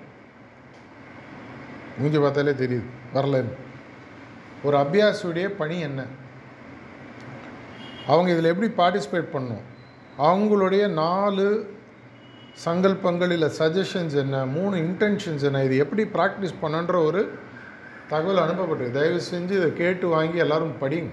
[1.98, 2.88] மூஞ்சி பார்த்தாலே தெரியுது.
[3.14, 3.54] வரலன்னு
[4.62, 6.06] ஒரு அபியாசியுடைய பணி என்ன?
[8.06, 9.64] அவங்க இதில் எப்படி பார்ட்டிசிபேட் பண்ணும்
[10.18, 11.46] அவங்களுடைய நாலு
[12.64, 14.44] சங்கல்பங்கள் இல்லை சஜஷன்ஸ் என்ன?
[14.56, 15.64] மூணு இன்டென்ஷன்ஸ் என்ன?
[15.64, 17.22] இது எப்படி ப்ராக்டிஸ் பண்ணுன்ற ஒரு
[18.10, 21.10] தகவல் அனுப்பப்பட்டிருக்கு தயவு செஞ்சு இதை கேட்டு வாங்கி எல்லோரும் படிங்க.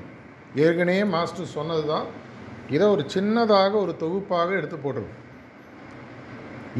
[0.64, 2.08] ஏற்கனவே மாஸ்டர் சொன்னது தான்
[2.76, 5.20] இதை ஒரு சின்னதாக ஒரு தொகுப்பாக எடுத்து போட்டிருக்கோம்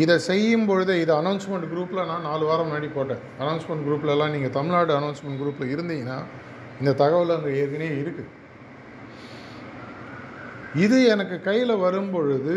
[0.04, 3.24] இதை செய்யும் பொழுது இது அனௌன்ஸ்மெண்ட் குரூப்பில் நான் நாலு வாரம் முன்னாடி போட்டேன்.
[3.42, 6.20] அனௌன்ஸ்மெண்ட் குரூப்லலாம் நீங்கள் தமிழ்நாடு அனௌன்ஸ்மெண்ட் குரூப்பில் இருந்தீங்கன்னா
[6.82, 8.30] இந்த தகவல் அங்கே ஏற்கனவே இருக்குது
[10.86, 12.56] இது எனக்கு கையில் வரும் பொழுது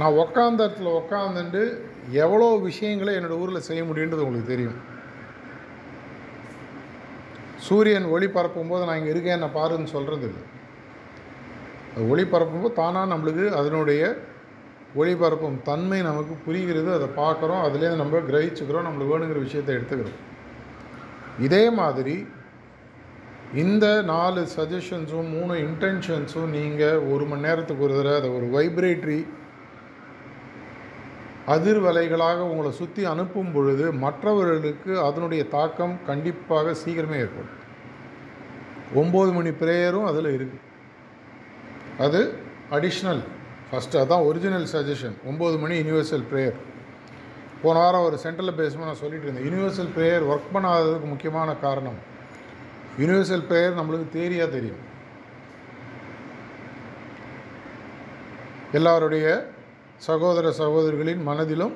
[0.00, 1.62] நான் உக்காந்த இடத்துல உக்காந்துட்டு
[2.08, 4.78] எவ்வளோ விஷயங்களை என்னோடய ஊரில் செய்ய முடியுன்றது உங்களுக்கு தெரியும்.
[7.66, 10.42] சூரியன் ஒளி பரப்பும்போது நான் இங்கே இருக்கேன் நான் பாருன்னு சொல்கிறது இல்லை.
[11.94, 14.02] அது ஒளி பரப்பும்போது தானாக நம்மளுக்கு அதனுடைய
[15.00, 20.18] ஒளிபரப்பும் தன்மை நமக்கு புரிகிறது அதை பார்க்குறோம் அதுலேருந்து நம்ம கிரகிச்சுக்கிறோம் நம்மளுக்கு வேணுங்கிற விஷயத்தை எடுத்துக்கிறோம்.
[21.46, 22.16] இதே மாதிரி
[23.64, 29.20] இந்த நாலு சஜஷன்ஸும் மூணு இன்டென்ஷன்ஸும் நீங்கள் ஒரு மணி நேரத்துக்கு ஒரு தடவை அதை ஒரு வைப்ரேட்ரி
[31.46, 37.56] அதிர்வலைகளாக உங்களை சுற்றி அனுப்பும் பொழுது மற்றவர்களுக்கு அதனுடைய தாக்கம் கண்டிப்பாக சீக்கிரமே ஏற்படும்.
[38.94, 40.66] ஒம்பது மணி ப்ரேயரும் அதில் இருக்குது
[41.98, 42.20] அது
[42.70, 43.22] அடிஷ்னல்
[43.70, 46.58] ஃபஸ்ட்டு அதான் ஒரிஜினல் சஜஷன் ஒம்பது மணி யூனிவர்சல் ப்ரேயர்
[47.62, 51.98] போன வாரம் ஒரு சென்ட்ரல் பேசும்போது நான் சொல்லிட்டு இருந்தேன் யூனிவர்சல் ப்ரேயர் ஒர்க் பண்ணாததுக்கு முக்கியமான காரணம்
[52.98, 54.80] யூனிவர்சல் ப்ரேயர் நம்மளுக்கு தேரியாக தெரியும்.
[58.72, 59.26] எல்லாருடைய
[60.00, 61.74] சகோதர சகோதரிகளின் மனதிலும்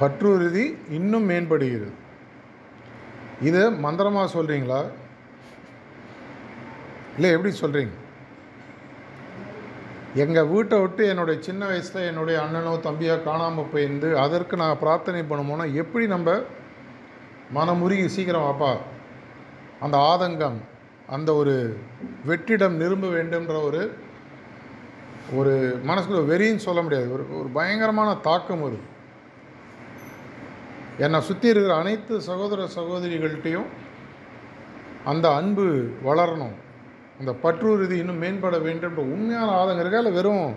[0.00, 1.94] பற்றுறுதி இன்னும் மேம்படுகிறது.
[3.40, 4.80] இதை மந்திரமாக சொல்கிறீங்களா
[7.16, 7.94] இல்லை எப்படி சொல்கிறீங்க
[10.14, 15.64] எங்கள் வீட்டை விட்டு என்னுடைய சின்ன வயசில் என்னுடைய அண்ணனோ தம்பியோ காணாமல் போயிருந்து அதற்கு நான் பிரார்த்தனை பண்ணுமோனா
[15.74, 16.30] எப்படி நம்ம
[17.54, 18.72] மனமுருகி சீக்கிரம் அப்பா
[19.80, 20.58] அந்த ஆதங்கம்
[21.06, 21.54] அந்த ஒரு
[22.26, 23.82] வெற்றிடம் நிரும்ப வேண்டும்ன்ற ஒரு
[25.32, 27.12] ஒரு மனசுக்குள்ள வெறின்னு சொல்ல முடியாது.
[27.12, 28.86] ஒரு ஒரு பயங்கரமான தாக்கம் வருது.
[30.98, 33.68] என்னை சுற்றி இருக்கிற அனைத்து சகோதர சகோதரிகள்கிட்டையும்
[35.04, 35.66] அந்த அன்பு
[36.04, 36.56] வளரணும்.
[37.18, 39.98] அந்த பற்றுறுதி இன்னும் மேம்பட வேண்டும்ன்ற உண்மையான ஆதங்க இருக்கா?
[39.98, 40.54] இல்லை வெறும்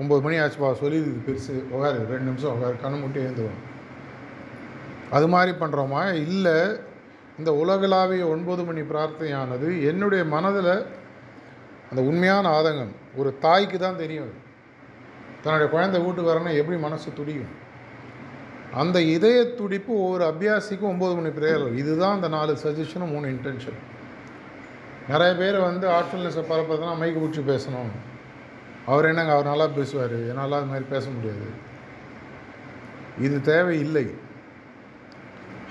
[0.00, 1.54] ஒம்பது மணி ஆச்சுப்பா சொல்லி இது பெருசு.
[1.74, 3.60] உகாரு ரெண்டு நிமிஷம் உகாரு கண்ணு முட்டி எழுந்துவோம்
[5.10, 6.56] அது மாதிரி பண்ணுறோமா இல்லை
[7.38, 10.86] இந்த உலகளாவிய ஒன்பது மணி பிரார்த்தனையானது என்னுடைய மனதில்
[11.90, 12.92] அந்த உண்மையான ஆதங்கம்.
[13.16, 14.32] ஒரு தாய்க்கு தான் தெரியும்
[15.42, 17.60] தன்னுடைய குழந்தை வீட்டுக்கு வரணும் எப்படி மனசு துடிக்கும்?
[18.74, 21.74] அந்த இதய துடிப்பு ஒவ்வொரு அபியாசிக்கும் ஒம்பது மணி பிரேயர்.
[21.74, 23.78] இதுதான் அந்த நாலு சஜஷனும் மூணு இன்டென்ஷன்
[25.08, 27.92] நிறைய பேர் வந்து ஆர்ட்ஃபுல்னஸை பரப்புறதுனா மைக்கு பிடிச்சி பேசணும்.
[28.86, 30.14] அவர் என்னங்க அவர் நல்லா பேசுவார்?
[30.28, 31.48] என்னால் அது மாதிரி பேச முடியாது.
[33.20, 34.06] இது தேவையில்லை.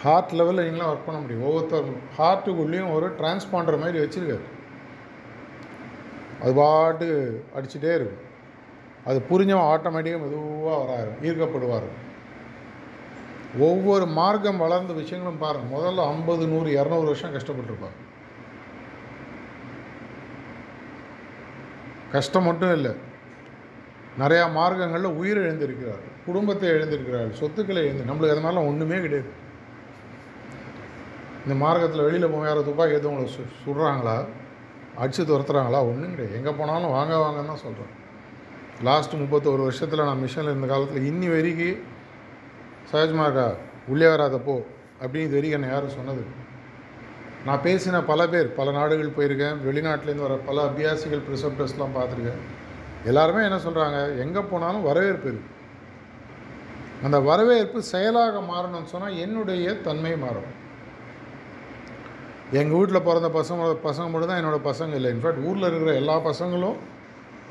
[0.04, 1.44] ஹார்ட் லெவலில் நீங்களாம் ஒர்க் பண்ண முடியும்.
[1.44, 4.46] ஒவ்வொருத்தரும் ஹார்ட்டுக்குள்ளேயும் ஒரு டிரான்ஸ்பாண்டர் மாதிரி வச்சுருக்காரு.
[6.42, 7.08] அது பாட்டு
[7.56, 8.30] அடிச்சுட்டே இருக்கும்.
[9.10, 11.90] அது புரிஞ்சவன் ஆட்டோமேட்டிக்காக மெதுவாக வராரு ஈர்க்கப்படுவார்.
[13.68, 17.98] ஒவ்வொரு மார்க்கம் வளர்ந்த விஷயங்களும் பாருங்கள் முதல்ல ஐம்பது நூறு இரநூறு வருஷம் கஷ்டப்பட்டுருப்பார்.
[22.16, 22.94] கஷ்டம் மட்டும் இல்லை
[24.22, 29.32] நிறையா மார்க்கங்களில் உயிர் எழுந்திருக்கிறார் குடும்பத்தை எழுந்திருக்கிறார் சொத்துக்களை எழுந்து நம்மளுக்கு அது மாதிரிலாம் ஒன்றுமே கிடையாது.
[31.44, 34.16] இந்த மார்க்கத்தில் வெளியில் போய் யாரோ துப்பாக்கி எடுத்து உங்களை சு சுடுறாங்களா?
[35.00, 35.80] அடித்து துரத்துறாங்களா?
[35.90, 36.38] ஒன்றும் கிடையாது.
[36.40, 37.92] எங்கே போனாலும் வாங்க வாங்கன்னு தான் சொல்கிறேன்
[38.88, 41.82] லாஸ்ட் முப்பத்தோரு வருஷத்தில் நான் மிஷனில் இருந்த காலத்தில் இன்னி வரைக்கும்
[42.92, 43.48] சகஜமாக்கா
[43.88, 44.56] உள்ளே வராதப்போ
[45.02, 46.24] அப்படின்னு இது வரைக்கும் என்னை யாரும் சொன்னது
[47.46, 49.56] நான் பேசின பல பேர் பல நாடுகள் போயிருக்கேன்.
[49.68, 52.42] வெளிநாட்டிலேருந்து வர பல அபியாசிகள் ப்ரிசப்டர்ஸ்லாம் பார்த்துருக்கேன்.
[53.06, 55.50] எல்லாருமே என்ன சொல்கிறாங்க எங்கே போனாலும் வரவேற்பு இருக்கு.
[57.04, 60.52] அந்த வரவேற்பு செயலாக மாறணும்னு சொன்னால் என்னுடைய தன்மை மாறும்.
[62.60, 65.10] எங்கள் வீட்டில் பிறந்த பசங்க பசங்க மட்டும் தான் என்னோடய பசங்க இல்லை.
[65.16, 66.78] இன்ஃபேக்ட் ஊரில் இருக்கிற எல்லா பசங்களும்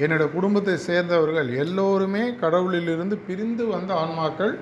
[0.05, 1.49] என்னோட குடும்பத்தை சேர்ந்தவர்கள்.
[1.63, 4.53] எல்லோருமே கடவுளிலிருந்து பிரிந்து வந்த ஆன்மாக்கள்.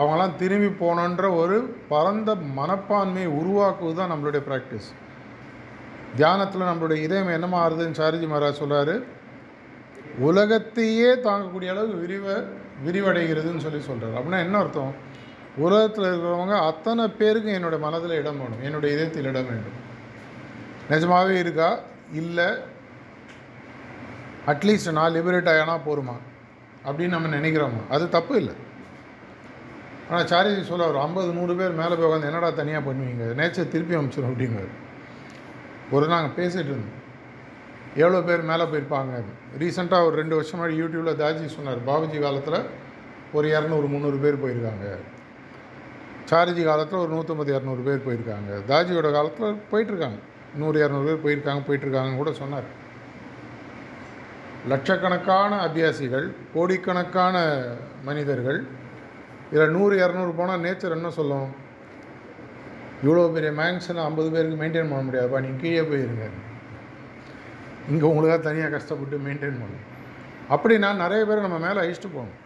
[0.00, 1.56] அவங்களாம் திரும்பி போகணுன்ற ஒரு
[1.92, 4.90] பரந்த மனப்பான்மையை உருவாக்குவது தான் நம்மளுடைய ப்ராக்டிஸ்
[6.18, 8.94] தியானத்தில் நம்மளுடைய இதயம் என்ன மாறுதுன்னு சாரிஜி மகாராஜ் சொல்கிறாரு
[10.28, 12.26] உலகத்தையே தாங்கக்கூடிய அளவு விரிவ
[12.86, 14.92] விரிவடைகிறதுன்னு சொல்லி சொல்கிறார் அப்படின்னா என்ன அர்த்தம்?
[15.60, 18.62] உலகத்தில் இருக்கிறவங்க அத்தனை பேருக்கும் என்னுடைய மனதில் இடம் வேணும்.
[18.62, 19.78] என்னுடைய இதயத்தில் இடம் வேண்டும்.
[20.90, 21.78] நிஜமாகவே இருக்கா?
[22.12, 22.48] இல்லை.
[24.46, 26.16] அட்லீஸ்ட் நான் லிபரேட் ஆகினா போருமா?
[26.86, 27.82] அப்படின்னு நம்ம நினைக்கிறோமா?
[27.90, 28.54] அது தப்பு இல்லை.
[30.10, 33.26] ஆனால் சாரிஜி சொல்ல ஒரு ஐம்பது நூறு பேர் மேலே போய் உட்காந்து என்னடா தனியாக பண்ணுவீங்க?
[33.40, 34.72] நேச்சர் திருப்பி அமைச்சிடும் அப்படிங்கிறது
[35.90, 36.98] ஒரு நாங்கள் பேசிகிட்டு இருந்தோம்.
[37.94, 39.22] எவ்வளோ பேர் மேலே போயிருப்பாங்க?
[39.58, 42.60] ரீசெண்டாக ஒரு ரெண்டு வருஷமாக யூடியூப்பில் தாஜி சொன்னார் பாபுஜி காலத்தில்
[43.32, 44.86] ஒரு இரநூறு முந்நூறு பேர் போயிருக்காங்க.
[46.30, 48.50] சாரிஜி காலத்தில் ஒரு நூற்றம்பது இரநூறு பேர் போயிருக்காங்க.
[48.70, 50.18] தாஜியோட காலத்தில் போயிட்டுருக்காங்க.
[50.60, 52.68] நூறு இரநூறு பேர் போயிருக்காங்க போயிட்டுருக்காங்கன்னு கூட சொன்னார்.
[54.72, 57.36] லட்சக்கணக்கான அபியாசிகள் கோடிக்கணக்கான
[58.08, 58.60] மனிதர்கள்
[59.52, 61.48] இதில் நூறு இரநூறு போனால் நேச்சர் என்ன சொல்லும்?
[63.04, 66.26] இவ்வளோ பெரிய மேங்ஷனை ஐம்பது பேருக்கு மெயின்டைன் பண்ண முடியாதுப்பா நீங்கள் கீழே போயிருங்க.
[67.92, 69.86] இங்கே உங்களுக்காக தனியாக கஷ்டப்பட்டு மெயின்டைன் பண்ணணும்
[70.54, 72.38] அப்படின்னா நிறைய பேர் நம்ம மேலே அழிச்சிட்டு போகணும்.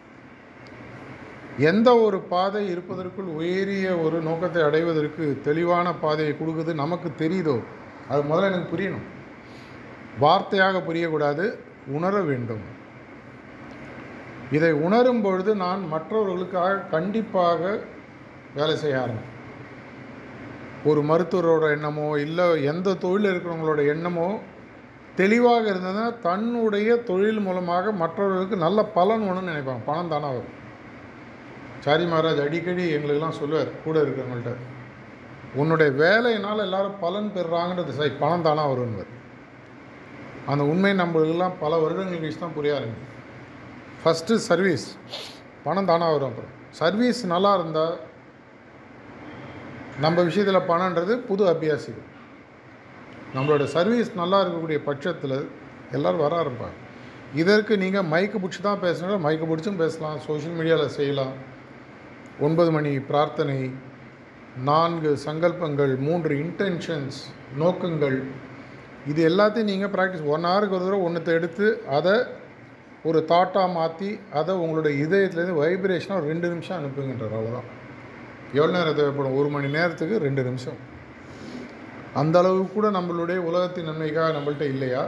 [1.58, 7.62] எந்த ஒரு பாதை இருப்பதற்குள் உயரிய ஒரு நோக்கத்தை அடைவதற்கு தெளிவான பாதையை கொடுக்குது நமக்கு தெரியுதோ?
[8.08, 9.04] அது முதல்ல எனக்கு புரியணும்.
[10.20, 12.60] வார்த்தையாக புரியக்கூடாது உணர வேண்டும்.
[14.52, 17.80] இதை உணரும் பொழுது நான் மற்றவர்களுக்காக கண்டிப்பாக
[18.54, 19.32] வேலை செய்ய ஆரம்பி
[20.84, 24.38] ஒரு மருத்துவரோட எண்ணமோ இல்லை எந்த தொழில் இருக்கிறவங்களோட எண்ணமோ
[25.14, 29.80] தெளிவாக இருந்ததுன்னா தன்னுடைய தொழில் மூலமாக மற்றவர்களுக்கு நல்ல பலன் ஒன்றுன்னு நினைப்பாங்க.
[29.84, 30.62] பணம் தானே வரும்.
[31.84, 34.52] சாரி மகாராஜ் அடிக்கடி எங்களுக்கெல்லாம் சொல்லுவார் கூட இருக்கிறவங்கள்ட்ட
[35.60, 37.92] உன்னுடைய வேலையினால் எல்லாரும் பலன் பெறுறாங்கன்றது.
[37.98, 39.04] சரி பணம் தானா வரும்னு
[40.52, 43.12] அந்த உண்மை நம்மளுக்கெல்லாம் பல வருடங்கள் கழிச்சு தான் புரிய ஆரம்பிக்கும்
[44.00, 44.86] ஃபஸ்ட்டு சர்வீஸ்
[45.66, 46.52] பணம் தானாக வரும் அப்புறம்.
[46.80, 47.94] சர்வீஸ் நல்லா இருந்தால்
[50.04, 52.08] நம்ம விஷயத்தில் பணன்றது புது அபியாசிகள்.
[53.36, 55.38] நம்மளோட சர்வீஸ் நல்லா இருக்கக்கூடிய பட்சத்தில்
[55.96, 56.76] எல்லோரும் வர ஆரம்பிப்பாங்க.
[57.42, 61.34] இதற்கு நீங்கள் மைக்கு பிடிச்சி தான் பேசுனீங்கன்னா மைக்கு பிடிச்சும் பேசலாம் சோஷியல் மீடியாவில் செய்யலாம்.
[62.40, 63.70] ஒன்பது மணி பிரார்த்தனை
[64.64, 67.18] நான்கு சங்கல்பங்கள் மூன்று இன்டென்ஷன்ஸ்
[67.56, 68.22] நோக்கங்கள்.
[69.06, 72.14] இது எல்லாத்தையும் நீங்கள் ப்ராக்டிஸ் ஒன் ஹவருக்கு ஒரு தடவை ஒன்றத்தை எடுத்து அதை
[73.02, 77.36] ஒரு தாட்டாக மாற்றி அதை உங்களுடைய இதயத்துலேருந்து வைப்ரேஷனாக ஒரு ரெண்டு நிமிஷம் அனுப்புங்கன்றார்.
[77.38, 77.68] அவ்வளோதான்
[78.52, 79.36] எவ்வளோ நேரம் தேவைப்படும்?
[79.36, 80.78] ஒரு மணி நேரத்துக்கு ரெண்டு நிமிஷம்.
[82.14, 85.06] அந்த அளவுக்கு கூட நம்மளுடைய உலகத்தின் நன்மைக்காக நம்மள்ட்ட இல்லையா?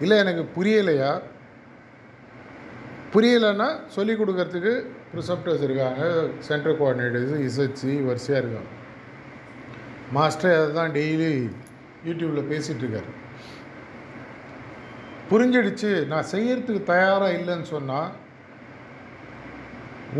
[0.00, 1.20] இல்லை எனக்கு புரியலையா?
[3.12, 6.02] புரியலைன்னா சொல்லிக் கொடுக்கறதுக்கு ப்ரிசப்டர்ஸ் இருக்காங்க.
[6.48, 8.70] சென்ட்ரல் கோஆர்டினேட்டர்ஸ் இசச்சி வரிசையாக இருக்காங்க.
[10.16, 11.30] மாஸ்டர் அதை தான் டெய்லி
[12.08, 13.10] யூடியூப்பில் பேசிகிட்ருக்காரு
[15.30, 15.90] புரிஞ்சிடுச்சு.
[16.12, 18.12] நான் செய்யறதுக்கு தயாராக இல்லைன்னு சொன்னால்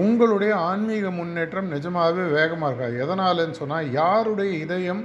[0.03, 5.05] உங்களுடைய ஆன்மீக முன்னேற்றம் நிஜமாகவே வேகமாக இருக்காது எதனாலன்னு சொன்னால் யாருடைய இதயம்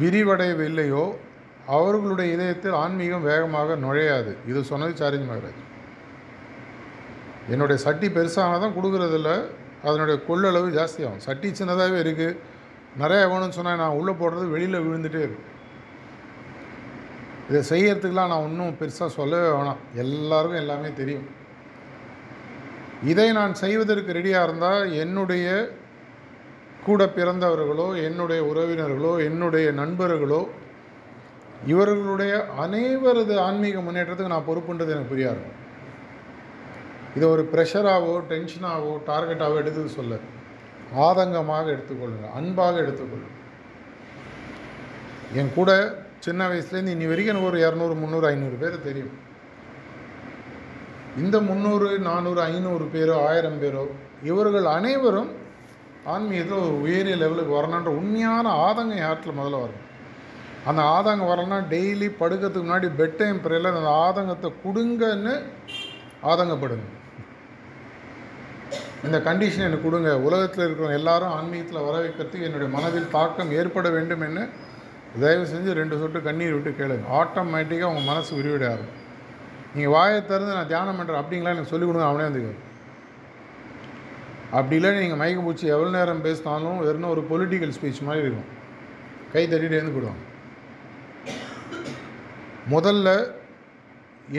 [0.00, 1.04] விரிவடையவில்லையோ
[1.76, 4.32] அவர்களுடைய இதயத்தில் ஆன்மீகம் வேகமாக நுழையாது.
[4.50, 5.61] இது சொன்னது சாரிஜ் மகராஜ்.
[7.52, 9.30] என்னுடைய சட்டி பெருசானால் தான் கொடுக்குறதில்ல.
[9.86, 11.22] அதனுடைய கொள்ளளவு ஜாஸ்தியாகும்.
[11.26, 12.38] சட்டி சின்னதாகவே இருக்குது
[13.02, 15.48] நிறையா வேணும்னு சொன்னால் நான் உள்ளே போடுறது வெளியில் விழுந்துட்டே இருக்கும்.
[17.50, 19.80] இதை செய்யறதுக்கெலாம் நான் இன்னும் பெருசாக சொல்லவே வேணாம்.
[20.02, 21.28] எல்லாருக்கும் எல்லாமே தெரியும்.
[23.12, 25.46] இதை நான் செய்வதற்கு ரெடியாக இருந்தால் என்னுடைய
[26.86, 30.40] கூட பிறந்தவர்களோ என்னுடைய உறவினர்களோ என்னுடைய நண்பர்களோ
[31.72, 32.32] இவர்களுடைய
[32.64, 35.42] அனைவரது ஆன்மீக முன்னேற்றத்துக்கு நான் பொறுப்புன்றது எனக்கு புரியாது.
[37.16, 40.14] இதை ஒரு ப்ரெஷராகவோ டென்ஷனாகவோ டார்கெட்டாகவோ எடுத்து சொல்ல.
[41.06, 43.38] ஆதங்கமாக எடுத்துக்கொள்ளுங்கள் அன்பாக எடுத்துக்கொள்ளுங்கள்
[45.40, 45.70] என் கூட
[46.24, 49.12] சின்ன வயசுலேருந்து இனி வரைக்கும் எனக்கு ஒரு இரநூறு முந்நூறு ஐநூறு பேர் தெரியும்.
[51.22, 53.84] இந்த முந்நூறு நானூறு ஐநூறு பேரோ ஆயிரம் பேரோ
[54.28, 55.30] இவர்கள் அனைவரும்
[56.12, 59.82] ஆன்மீகத்தில் ஒரு உயரிய லெவலுக்கு வரணுன்ற உண்மையான ஆதங்கம் யார்ட்டில் முதல்ல வரும்
[60.70, 65.34] அந்த ஆதங்கம் வரலன்னா டெய்லி படுக்கிறதுக்கு முன்னாடி பெட் டைம் ப்ரேயில் அந்த ஆதங்கத்தை கொடுங்கன்னு
[66.30, 66.88] ஆதங்கப்படுங்க.
[69.06, 70.10] இந்த கண்டிஷன் எனக்கு கொடுங்க.
[70.26, 74.42] உலகத்தில் இருக்கிற எல்லாரும் ஆன்மீகத்தில் வர வைக்கிறதுக்கு என்னுடைய மனதில் தாக்கம் ஏற்பட வேண்டும் என்று
[75.22, 77.06] தயவு செஞ்சு ரெண்டு சொட்டு கண்ணீர் விட்டு கேளுங்க.
[77.20, 78.92] ஆட்டோமேட்டிக்காக உங்கள் மனசு விரிவிட ஆகும்.
[79.74, 81.54] நீங்கள் வாயை திறந்து நான் தியானம் பண்ணுறேன் அப்படிங்களா?
[81.54, 82.70] எனக்கு சொல்லிக் கொடுங்க அவனே வந்து
[84.58, 88.50] அப்படி இல்லை நீங்கள் மயக்க பூச்சி எவ்வளோ நேரம் பேசினாலும் வெறும் ஒரு பொலிட்டிக்கல் ஸ்பீச் மாதிரி இருக்கும்.
[89.32, 90.22] கை தட்டிட்டு எழுந்து போடுவாங்க.
[92.74, 93.08] முதல்ல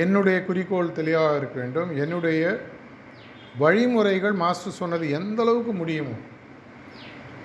[0.03, 1.89] என்னுடைய குறிக்கோள் தெளிவாக இருக்க வேண்டும்.
[2.03, 2.43] என்னுடைய
[3.57, 6.15] வழிமுறைகள் மாஸ்டர் சொன்னது எந்த அளவுக்கு முடியுமோ.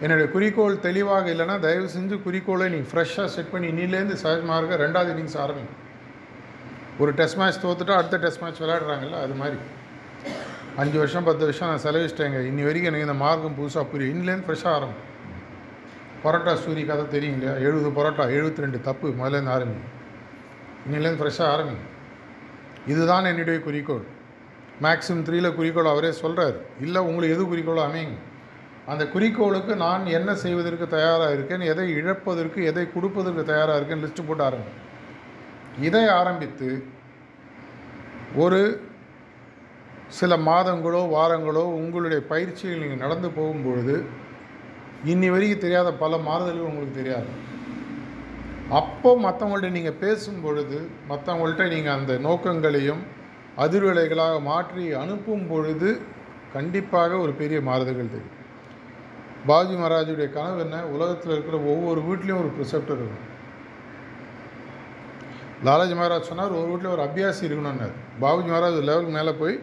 [0.01, 5.07] என்னுடைய குறிக்கோள் தெளிவாக இல்லைன்னா தயவு செஞ்சு குறிக்கோளை நீங்கள் ஃப்ரெஷ்ஷாக செட் பண்ணி இன்னிலேருந்து சகஜமாக இருக்க ரெண்டாவது
[5.07, 5.75] இன்னிங்ஸ் ஆரம்பிங்க.
[6.99, 9.57] ஒரு டெஸ்ட் மேட்ச் தோத்துட்டா அடுத்த டெஸ்ட் மேட்ச் விளையாடுறாங்கல்ல அது மாதிரி.
[10.77, 12.39] அஞ்சு வருஷம் பத்து வருஷம் நான் செலவிச்சிட்டேங்க.
[12.51, 14.15] இன்னி வரைக்கும் எனக்கு இந்த மார்க்கம் புதுசாக புரியும்.
[14.15, 14.97] இன்னிலேருந்து ஃப்ரெஷ்ஷாக ஆரம்பி
[16.25, 17.59] பரோட்டா சூரிய கதை தெரியும் இல்லையா?
[17.69, 19.81] எழுபது பரோட்டா எழுபத்தி ரெண்டு தப்பு முதலேருந்து ஆரம்பி
[20.91, 21.85] இன்னிலேருந்து ஃப்ரெஷ்ஷாக ஆரம்பிங்க.
[22.87, 24.17] இதுதான் என்னுடைய குறிக்கோள்.
[24.83, 28.17] மேக்ஸிமம் த்ரீயில் குறிக்கோள் அவரே சொல்கிறார் இல்லை உங்களுக்கு எது குறிக்கோளோ அமைங்க
[28.87, 34.45] அந்த குறிக்கோளுக்கு நான் என்ன செய்வதற்கு தயாராக இருக்கேன் எதை இழப்பதற்கு எதை கொடுப்பதற்கு தயாராக இருக்கேன் லிஸ்ட்டு போட்டு
[34.45, 34.73] ஆரம்பி
[35.87, 36.69] இதை ஆரம்பித்து
[38.37, 38.61] ஒரு
[40.09, 43.97] சில மாதங்களோ வாரங்களோ உங்களுடைய பயிற்சிகள் நீங்கள் நடந்து போகும்பொழுது
[45.05, 47.31] இன்னி வரைக்கும் தெரியாத பல மாறுதல்கள் உங்களுக்கு தெரியாது.
[48.71, 53.03] அப்போ மற்றவங்கள்ட்ட நீங்கள் பேசும் பொழுது மற்றவங்கள்ட்ட நீங்கள் அந்த நோக்கங்களையும்
[53.59, 56.01] அதிர்வலைகளாக மாற்றி அனுப்பும் பொழுது
[56.53, 58.35] கண்டிப்பாக ஒரு பெரிய மாறுதல்கள் தெரியும்.
[59.49, 60.87] பாஜி மகாராஜுடைய கனவு என்ன?
[60.87, 63.27] உலகத்தில் இருக்கிற ஒவ்வொரு வீட்லேயும் ஒரு ப்ரிசெப்டர் இருக்கும்.
[65.65, 67.95] லாலாஜி மகாராஜ் சொன்னார் ஒரு வீட்டில் ஒரு அபியாசி இருக்கணும்னார்.
[68.21, 69.61] பாபுஜி மகாராஜ் லெவலுக்கு மேலே போய்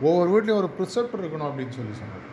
[0.00, 2.26] ஒவ்வொரு வீட்லேயும் ஒரு ப்ரிசெப்டர் இருக்கணும் அப்படின்னு சொல்லி சொன்னார்.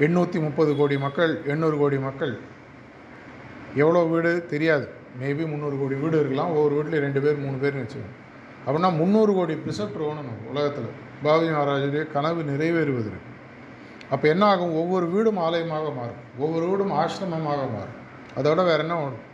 [0.00, 2.38] எண்ணூற்றி முப்பது கோடி மக்கள் எண்ணூறு கோடி மக்கள்.
[3.74, 4.46] எவ்வளோ வீடு?
[4.46, 4.88] தெரியாது.
[5.20, 6.50] மேபி முந்நூறு கோடி வீடு இருக்கலாம்.
[6.50, 8.16] ஒவ்வொரு வீட்லேயும் ரெண்டு பேர் மூணு பேர்னு வச்சுக்கோங்க.
[8.68, 10.90] அப்படின்னா முந்நூறு கோடி பிசப் வேணும் உலகத்தில்.
[11.24, 13.26] பாபி மகாராஜுடைய கனவு நிறைவேறுவதற்கு
[14.14, 14.74] அப்போ என்ன ஆகும்?
[14.80, 16.20] ஒவ்வொரு வீடும் ஆலயமாக மாறும்.
[16.44, 17.96] ஒவ்வொரு வீடும் ஆசிரமமாக மாறும்.
[18.38, 19.24] அதோட வேறு என்ன ஒன்று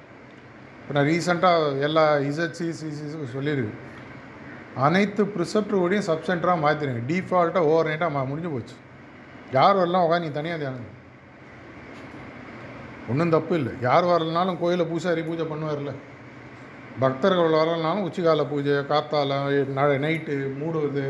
[0.78, 3.74] இப்போ நான் ரீசெண்டாக எல்லா இசட்சி சிசி சொல்லியிருக்கு
[4.86, 8.76] அனைத்து ப்ரிசெப்டரோடையும் சப் சப்சென்டராக மாற்றிடுங்க டிஃபால்ட்டாக ஓவர் நைட்டாக மா முடிஞ்சு போச்சு.
[9.58, 10.92] யார் வரலாம் உட்காந்து நீ தனியாக தியானம்
[13.10, 13.72] ஒன்றும் தப்பு இல்லை.
[13.86, 15.92] யார் வரலனாலும் கோயிலில் பூசாரி பூஜை பண்ணுவார்ல.
[17.00, 19.38] பக்தர்கள் வரலனாலும் உச்சிகால பூஜை காத்தால
[19.98, 21.06] நைட்டு மூடுவது.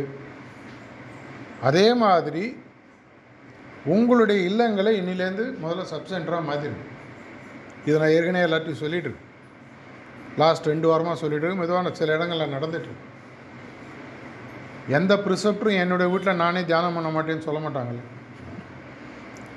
[1.62, 2.44] அதே மாதிரி
[3.84, 6.90] உங்களுடைய இல்லங்களை இன்னிலேருந்து முதல்ல சப்சென்டராக சென்டராக
[7.86, 9.30] இதை நான் ஏற்கனவே எல்லாத்தையும் சொல்லிட்டுருக்கேன்
[10.38, 13.12] லாஸ்ட் ரெண்டு வாரமாக சொல்லிட்டு மெதுவான சில இடங்களில் நடந்துட்டுருக்கு
[14.88, 18.02] எந்த ப்ரிசெப்டரும் என்னுடைய வீட்டில் நானே தியானம் பண்ண மாட்டேன்னு சொல்ல மாட்டாங்களே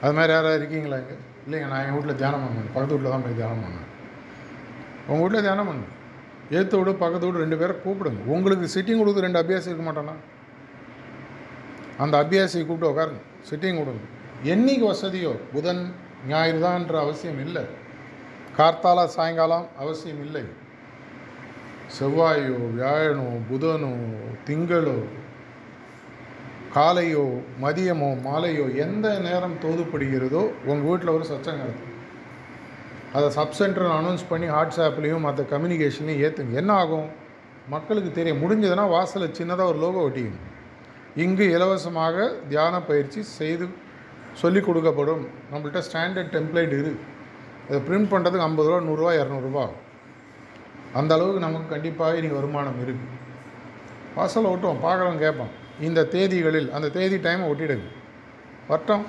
[0.01, 1.15] அது மாதிரி யாராவது இருக்கீங்களா இங்கே?
[1.45, 3.87] இல்லைங்க நான் எங்கள் வீட்டில் தியானம் பண்ணேன் பக்கத்து வீட்டில் தான் போய் தியானம் பண்ணேன்
[5.07, 5.93] உங்கள் வீட்டில் தியானம் பண்ணுவேன்
[6.51, 8.21] ஏத்தோடு பக்கத்தோடு பக்கத்து வீடு ரெண்டு பேரை கூப்பிடுங்க.
[8.25, 10.13] உங்களுக்கு சிட்டிங் கொடுத்து ரெண்டு அபியாசி இருக்க மாட்டானா?
[11.97, 14.03] அந்த அபியாசியை கூப்பிட்டு உட்காருங்க சிட்டிங் கொடுங்க.
[14.43, 15.93] என்னைக்கு வசதியோ புதன்
[16.27, 17.63] ஞாயிறு தான்ன்ற அவசியம் இல்லை.
[18.57, 20.43] கார்த்தால சாயங்காலம் அவசியம் இல்லை.
[21.99, 23.91] செவ்வாயோ வியாழனோ புதனோ
[24.47, 24.99] திங்களோ
[26.75, 31.67] காலையோ மதியமோ மாலையோ எந்த நேரம் தோதுப்படுகிறதோ உங்கள் வீட்டில் ஒரு சச்சங்க
[33.15, 37.07] அதை சப் சென்டர் அனௌன்ஸ் பண்ணி வாட்ஸ்ஆப்லேயும் மற்ற கம்யூனிகேஷன்லையும் ஏற்றுங்க என்ன ஆகும்?
[37.73, 40.45] மக்களுக்கு தெரியும் முடிஞ்சதுன்னா வாசலில் சின்னதாக ஒரு லோகோ ஒட்டிக்கணும்.
[41.23, 43.67] இங்கு இலவசமாக தியான பயிற்சி செய்து
[44.41, 45.23] சொல்லிக் கொடுக்கப்படும்.
[45.51, 47.03] நம்மள்ட்ட ஸ்டாண்டர்ட் டெம்ப்ளேட் இருக்குது
[47.67, 49.63] அதை பிரிண்ட் பண்ணுறதுக்கு ஐம்பது ரூபா நூறுரூவா இரநூறுபா
[50.99, 53.15] அந்த அளவுக்கு நமக்கு கண்டிப்பாக இன்றைக்கி வருமானம் இருக்குது
[54.17, 55.51] வாசல் ஒட்டுவோம் பார்க்குறவங்க கேட்பான்.
[55.87, 57.87] இந்த தேதிகளில் அந்த தேதி டைமை ஒட்டிடுங்க.
[58.71, 59.03] வட்டம்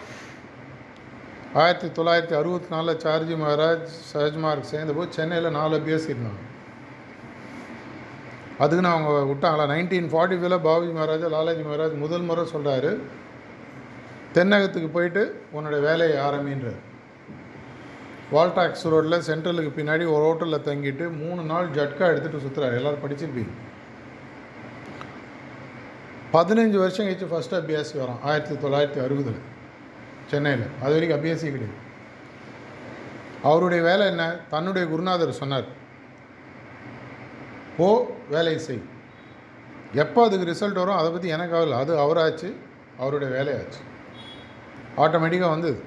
[1.60, 6.42] ஆயிரத்தி தொள்ளாயிரத்தி அறுபத்தி நாலில் சார்ஜி மகாராஜ் சஹஜ்மார்க் சேர்ந்தபோது சென்னையில் நாலு அபியாசி இருந்தாங்க.
[8.58, 9.64] அதுக்குன்னு அவங்க விட்டாங்களா?
[9.72, 12.92] நைன்டீன் ஃபார்ட்டி ஃபைவ்ல பாபுஜி மகாராஜா லாலாஜி மகாராஜ் முதல் முறை சொல்கிறாரு
[14.34, 15.22] தென்னகத்துக்கு போயிட்டு
[15.54, 16.80] உன்னோட வேலையை ஆரம்பின்றார்.
[18.32, 23.52] வால்டாக்ஸ் ரோட்டில் சென்ட்ரலுக்கு பின்னாடி ஒரு ஹோட்டலில் தங்கிட்டு மூணு நாள் ஜட்கா எடுத்துகிட்டு சுற்றுறாரு எல்லோரும் படிச்சிருப்பீங்க.
[26.32, 29.40] பதினஞ்சு வருஷம் கழிச்சு ஃபஸ்ட்டாக பிஎஸ்சி வரோம் ஆயிரத்தி தொள்ளாயிரத்தி அறுபதில்.
[30.30, 30.64] சென்னையில்.
[30.82, 31.76] அது வரைக்கும் அபியாசி கிடையாது
[33.48, 34.24] அவருடைய வேலை என்ன?
[34.52, 35.68] தன்னுடைய குருநாதர் சொன்னார்.
[37.76, 37.88] போ
[38.34, 38.82] வேலை செய்.
[40.02, 42.48] எப்போ அதுக்கு ரிசல்ட் வரும் அதை பற்றி எனக்கு ஆகல அது அவராச்சு
[43.02, 43.80] அவருடைய வேலையாச்சு.
[45.04, 45.78] ஆட்டோமேட்டிக்காக வந்தது.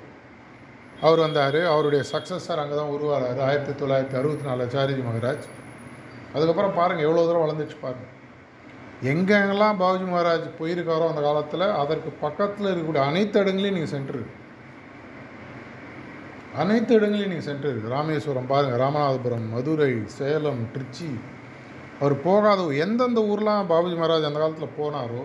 [1.06, 1.60] அவர் வந்தார்.
[1.74, 5.46] அவருடைய சக்ஸஸர் அங்கே தான் உருவாகிறார் ஆயிரத்தி தொள்ளாயிரத்தி அறுபத்தி நாலு சாரிஜி மகராஜ்.
[6.34, 8.18] அதுக்கப்புறம் பாருங்கள் எவ்வளோ தூரம் வளர்ந்துச்சு பாருங்கள்
[9.10, 14.22] எங்கெங்கெல்லாம் பாபுஜி மகாராஜ் போயிருக்காரோ அந்த காலத்தில் அதற்கு பக்கத்தில் இருக்கக்கூடிய அனைத்து இடங்களையும் நீங்கள் சென்று
[16.62, 21.10] அனைத்து இடங்களையும் நீங்கள் சென்டர் ராமேஸ்வரம் பாருங்கள் ராமநாதபுரம் மதுரை சேலம் திருச்சி.
[22.02, 25.24] அவர் போகாத எந்தெந்த ஊர்லாம் பாபுஜி மகாராஜ் அந்த காலத்தில் போனாரோ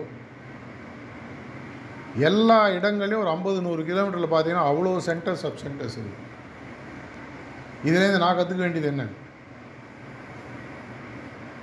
[2.29, 6.25] எல்லா இடங்களையும் ஒரு ஐம்பது நூறு கிலோமீட்டரில் பார்த்தீங்கன்னா அவ்வளோ சென்டர்ஸ் சப் சென்டர்ஸ் இருக்குது
[7.87, 9.03] இதுலேருந்து நான் கற்றுக்க வேண்டியது என்ன?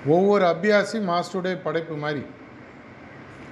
[0.07, 2.23] ஒவ்வொரு அபியாசி மாஸ்டருடைய படைப்பு மாதிரி.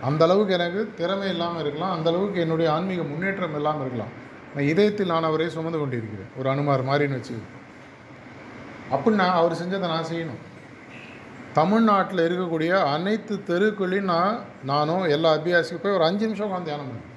[0.09, 1.93] அந்த அளவுக்கு எனக்கு திறமை இல்லாமல் இருக்கலாம்.
[1.97, 4.13] அந்த அளவுக்கு என்னுடைய ஆன்மீக முன்னேற்றம் இல்லாமல் இருக்கலாம்.
[4.55, 6.33] நான் இதயத்தில் நான் அவரே சுமந்து கொண்டிருக்கிறேன்.
[6.39, 7.37] ஒரு அனுமார் மாதிரின்னு வச்சு
[8.95, 10.43] அப்படின்னா அவர் செஞ்சதை நான் செய்யணும்.
[11.59, 14.37] தமிழ்நாட்டில் இருக்கக்கூடிய அனைத்து தெருக்களையும் நான்
[14.71, 17.09] நானும் எல்லா அபியாசிக்கும் போய் ஒரு அஞ்சு நிமிஷம் உட்காந்து தியானம் பண்ணேன்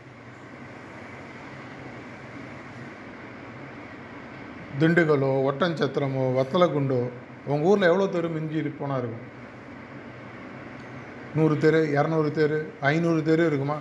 [4.80, 7.02] திண்டுக்கலோ ஒட்டஞ்சத்திரமோ வத்தலக்குண்டோ
[7.54, 9.26] உங்கள் ஊரில் எவ்வளோ தெரு மிஞ்சி போனால் இருக்கும்?
[11.38, 12.58] நூறு தெரு இரநூறு தெரு
[12.90, 13.78] ஐநூறு தெரு இருக்குமா?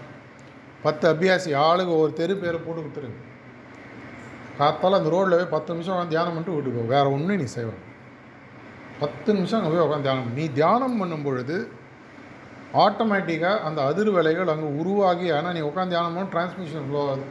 [0.85, 3.20] பத்து அபியாசி ஆளுக்கு ஒரு தெரு பேரை போட்டு கொடுத்துருங்க.
[4.59, 6.87] காத்தால் அந்த ரோட்டில் போய் பத்து நிமிஷம் உட்காந்து தியானம் பண்ணிட்டு வீட்டுக்கு போ.
[6.94, 7.70] வேறு ஒன்றும் நீ செய்வ
[9.03, 11.57] பத்து நிமிஷம் அங்கே போய் உட்காந்து தியானம் நீ தியானம் பண்ணும் பொழுது
[12.85, 17.27] ஆட்டோமேட்டிக்காக அந்த அதிர்வலைகள் அங்கே உருவாகி ஆனால் நீ உட்காந்து தியானம் பண்ண டிரான்ஸ்மிஷன் ஃப்ளோ ஆகுது.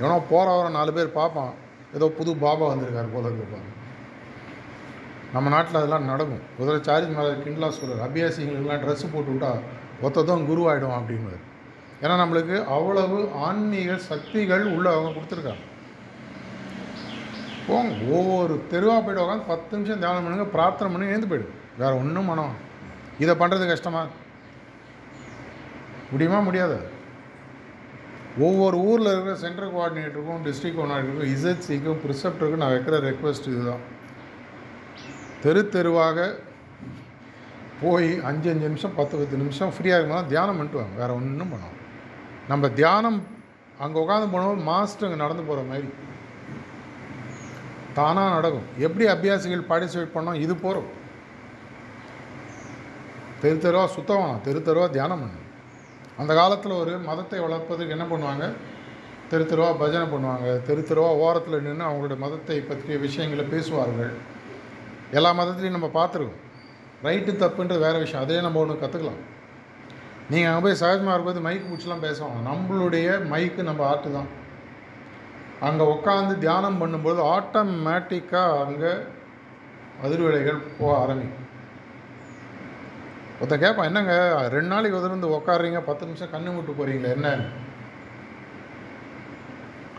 [0.00, 1.54] எவனோ போகிற வர நாலு பேர் பார்ப்பான்.
[1.96, 3.70] ஏதோ புது பாபா வந்திருக்காரு போல இருப்பாங்க
[5.32, 6.42] நம்ம நாட்டில் அதெல்லாம் நடக்கும்.
[6.60, 9.50] முதல்ல சார்ஜ் மேலே கிண்டலாக சொல்கிறார் அபியாசிகளுக்கெல்லாம் ட்ரெஸ்ஸு போட்டு விட்டா
[10.02, 11.40] ஒத்ததும் குருவாயிடும் அப்படின்வார்
[12.02, 15.62] ஏன்னா நம்மளுக்கு அவ்வளவு ஆன்மீக சக்திகள் உள்ள அவங்க கொடுத்துருக்காங்க.
[17.66, 17.92] போங்க.
[18.10, 22.54] ஒவ்வொரு தெருவாக போய்ட்டு உட்காந்து பத்து நிமிஷம் தியானம் பண்ணுங்க பிரார்த்தனை பண்ணி எழுந்து போயிடும் வேறு ஒன்றும் மனம்.
[23.18, 24.06] இதை பண்ணுறது கஷ்டமா?
[26.10, 26.40] முடியுமா?
[26.40, 26.78] முடியாது.
[28.38, 33.82] ஒவ்வொரு ஊரில் இருக்கிற சென்ட்ரல் கோஆர்டினேட்டருக்கும் டிஸ்ட்ரிக்ட் கோஆர்டினேட்டருக்கும் இசட்சிக்கும் ப்ரிசப்டருக்கும் நான் வைக்கிற ரெக்வஸ்ட் இதுதான்.
[35.44, 36.18] தெரு தெருவாக
[37.82, 40.96] போய் அஞ்சு அஞ்சு நிமிஷம் பத்து பத்து நிமிஷம் ஃப்ரீயாக இருக்கும்போது தியானம் பண்ணிட்டு வாங்க.
[41.00, 41.78] வேறு ஒன்றும் பண்ணுவோம்
[42.50, 43.18] நம்ம தியானம்
[43.84, 45.88] அங்கே உட்காந்து போனோம் மாஸ்டர் அங்கே நடந்து போகிற மாதிரி.
[47.98, 48.68] தானாக நடக்கும்.
[48.86, 50.38] எப்படி அபியாசிகள் பார்ட்டிசிபேட் பண்ணோம்?
[50.44, 50.90] இது போகிறோம்
[53.42, 55.48] தெரு தெருவாக சுத்தம் தெரு தெருவாக தியானம் பண்ணணும்
[56.20, 58.46] அந்த காலத்தில் ஒரு மதத்தை வளர்ப்பதுக்கு என்ன பண்ணுவாங்க?
[59.30, 60.48] தெரு தெருவாக பஜனை பண்ணுவாங்க.
[60.68, 64.12] தெரு தெருவாக ஓரத்தில் நின்று அவங்களுடைய மதத்தை பற்றிய விஷயங்களை பேசுவார்கள்.
[65.18, 66.40] எல்லா மதத்துலையும் நம்ம பார்த்துருக்கோம்.
[67.06, 68.24] ரைட்டு தப்புன்றது வேறு விஷயம்.
[68.24, 69.22] அதே நம்ம ஒன்று கற்றுக்கலாம்
[70.32, 72.38] நீங்கள் அங்கே போய் சகஜமாக இருக்கும்போது மைக் பிடிச்சலாம் பேசுவாங்க.
[72.50, 74.30] நம்மளுடைய மைக்கு நம்ம ஆர்ட்டு தான்.
[75.68, 78.92] அங்கே உட்காந்து தியானம் பண்ணும்போது ஆட்டோமேட்டிக்காக அங்கே
[80.04, 81.38] அதிர்வலைகள் போக ஆரம்பிக்கும்.
[83.38, 84.14] ஒருத்தன் கேட்பான் என்னங்க
[84.54, 87.28] ரெண்டு நாளைக்கு உதிர்ந்து உட்காடுறீங்க பத்து நிமிஷம் கண்ணு விட்டு போகிறீங்களே என்ன?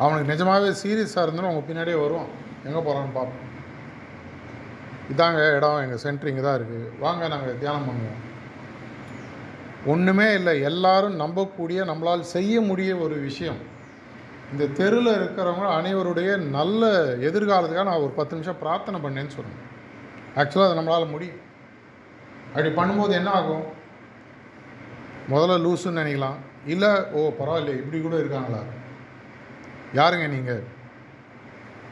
[0.04, 2.32] அவனுக்கு நிஜமாகவே சீரியஸாக இருந்தாலும் அவங்க பின்னாடியே வருவான்.
[2.68, 3.50] எங்கே போகிறான்னு பார்ப்போம்.
[5.12, 8.22] இதாங்க இடம் எங்கள் சென்ட்ரு இங்கே தான் இருக்குது வாங்க நாங்கள் தியானம் பண்ணுவோம்.
[9.86, 10.62] ஒன்றுமே இல்லை.
[10.62, 13.60] எல்லாரும் நம்பக்கூடிய நம்மளால் செய்ய முடிய ஒரு விஷயம்.
[14.52, 16.92] இந்த தெருவில் இருக்கிறவங்க அனைவருடைய நல்ல
[17.30, 19.62] எதிர்காலத்துக்காக நான் ஒரு பத்து நிமிஷம் பிரார்த்தனை பண்ணேன்னு சொன்னேன்
[20.40, 21.42] ஆக்சுவலாக அது நம்மளால் முடியும்.
[22.54, 23.66] அப்படி பண்ணும்போது என்ன ஆகும்?
[25.34, 26.38] முதல்ல லூஸுன்னு நினைக்கலாம்.
[26.74, 28.62] இல்லை ஓ பரவாயில்ல இப்படி கூட இருக்காங்களா?
[30.00, 30.64] யாருங்க நீங்கள்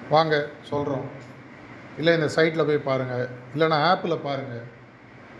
[0.09, 0.35] வாங்க
[0.71, 1.05] சொல்கிறோம்
[1.99, 4.65] இல்லை இந்த சைட்டில் போய் பாருங்கள் இல்லைனா ஆப்பில் பாருங்கள்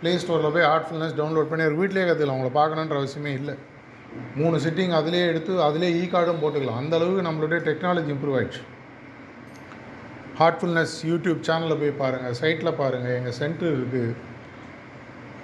[0.00, 3.54] ப்ளே ஸ்டோரில் போய் ஆர்ட்ஃபுல்னஸ் டவுன்லோட் பண்ணி ஒரு வீட்டிலே கற்றுக்கலாம் அவங்கள பார்க்கணுன்ற அவசியமே இல்லை.
[4.40, 6.80] மூணு சிட்டிங் அதிலே எடுத்து அதிலே இ கார்டும் போட்டுக்கலாம்.
[6.82, 8.62] அந்த அளவுக்கு நம்மளுடைய டெக்னாலஜி இம்ப்ரூவ் ஆயிடுச்சு.
[10.40, 14.12] ஹார்ட்ஃபுல்னஸ் யூடியூப் சேனலில் போய் பாருங்கள் சைட்டில் பாருங்கள் எங்கள் சென்டர் இருக்குது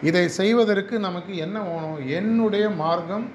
[0.09, 1.99] இதை செய்வதற்கு நமக்கு என்ன வேணும்?
[2.19, 3.27] என்னுடைய மார்க்கம்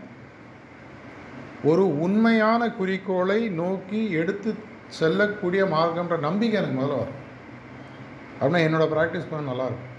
[1.71, 4.51] ஒரு உண்மையான குறிக்கோளை நோக்கி எடுத்து
[4.99, 7.19] செல்லக்கூடிய மார்க்கம்ன்ற நம்பிக்கை எனக்கு முதல்ல வரும்.
[8.43, 9.89] அப்படின்னா என்னோடய ப்ராக்டிஸ் பண்ண நல்லாயிருக்கும்.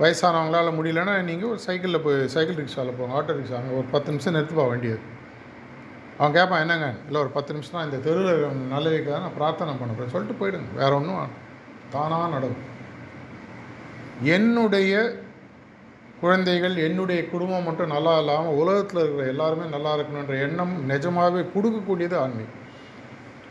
[0.00, 4.34] வயசானவங்களால் முடியலன்னா நீங்கள் ஒரு சைக்கிளில் போய் சைக்கிள் ரிக்ஷாவில் போங்க ஆட்டோ ரிக்ஷா அங்கே ஒரு பத்து நிமிஷம்
[4.36, 4.96] நிறுத்துப்பா வண்டியை.
[6.18, 6.88] அவன் கேட்பான் என்னங்க?
[7.06, 8.42] இல்லை ஒரு பத்து நிமிஷம் தான் இந்த தெருவில்
[8.74, 10.12] நல்ல வைக்காத நான் பிரார்த்தனை பண்ணுறேன்.
[10.14, 10.68] சொல்லிட்டு போயிடுங்க.
[10.80, 11.32] வேற ஒன்றும்
[11.94, 12.66] தானாக நடக்கும்.
[14.36, 14.92] என்னுடைய
[16.20, 22.62] குழந்தைகள் என்னுடைய குடும்பம் மட்டும் நல்லா இல்லாமல் உலகத்தில் இருக்கிற எல்லாருமே நல்லா இருக்கணுன்ற எண்ணம் நிஜமாகவே கொடுக்கக்கூடியது ஆன்மீகம்.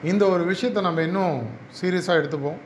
[0.03, 1.47] இந்த ஒரு விஷயத்தை நம்ம இன்னும்
[1.81, 2.57] சீரியஸாக எடுத்துப்போம்.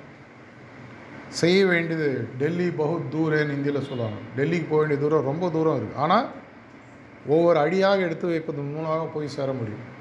[1.27, 4.17] செய்ய வேண்டியது டெல்லி பகுத் தூரேன்னு இந்தியில் சொல்லுவாங்க.
[4.35, 6.29] டெல்லிக்கு போக வேண்டிய தூரம் ரொம்ப தூரம் இருக்குது ஆனால்
[7.27, 9.97] ஒவ்வொரு அடியாக எடுத்து வைப்பதன் மூலமாக போய் சேர முடியும்.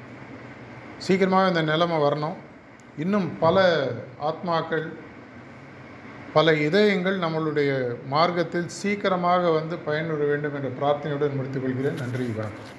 [0.99, 2.35] சீக்கிரமாக இந்த நிலைமை வரணும்.
[2.99, 3.89] இன்னும் பல
[4.23, 4.89] ஆத்மாக்கள்
[6.33, 11.95] பல இதயங்கள் நம்மளுடைய மார்க்கத்தில் சீக்கிரமாக வந்து பயனுற வேண்டும் என்ற பிரார்த்தனையுடன் முடித்துக் கொள்கிறேன்.
[11.95, 12.78] நன்றி வணக்கம்.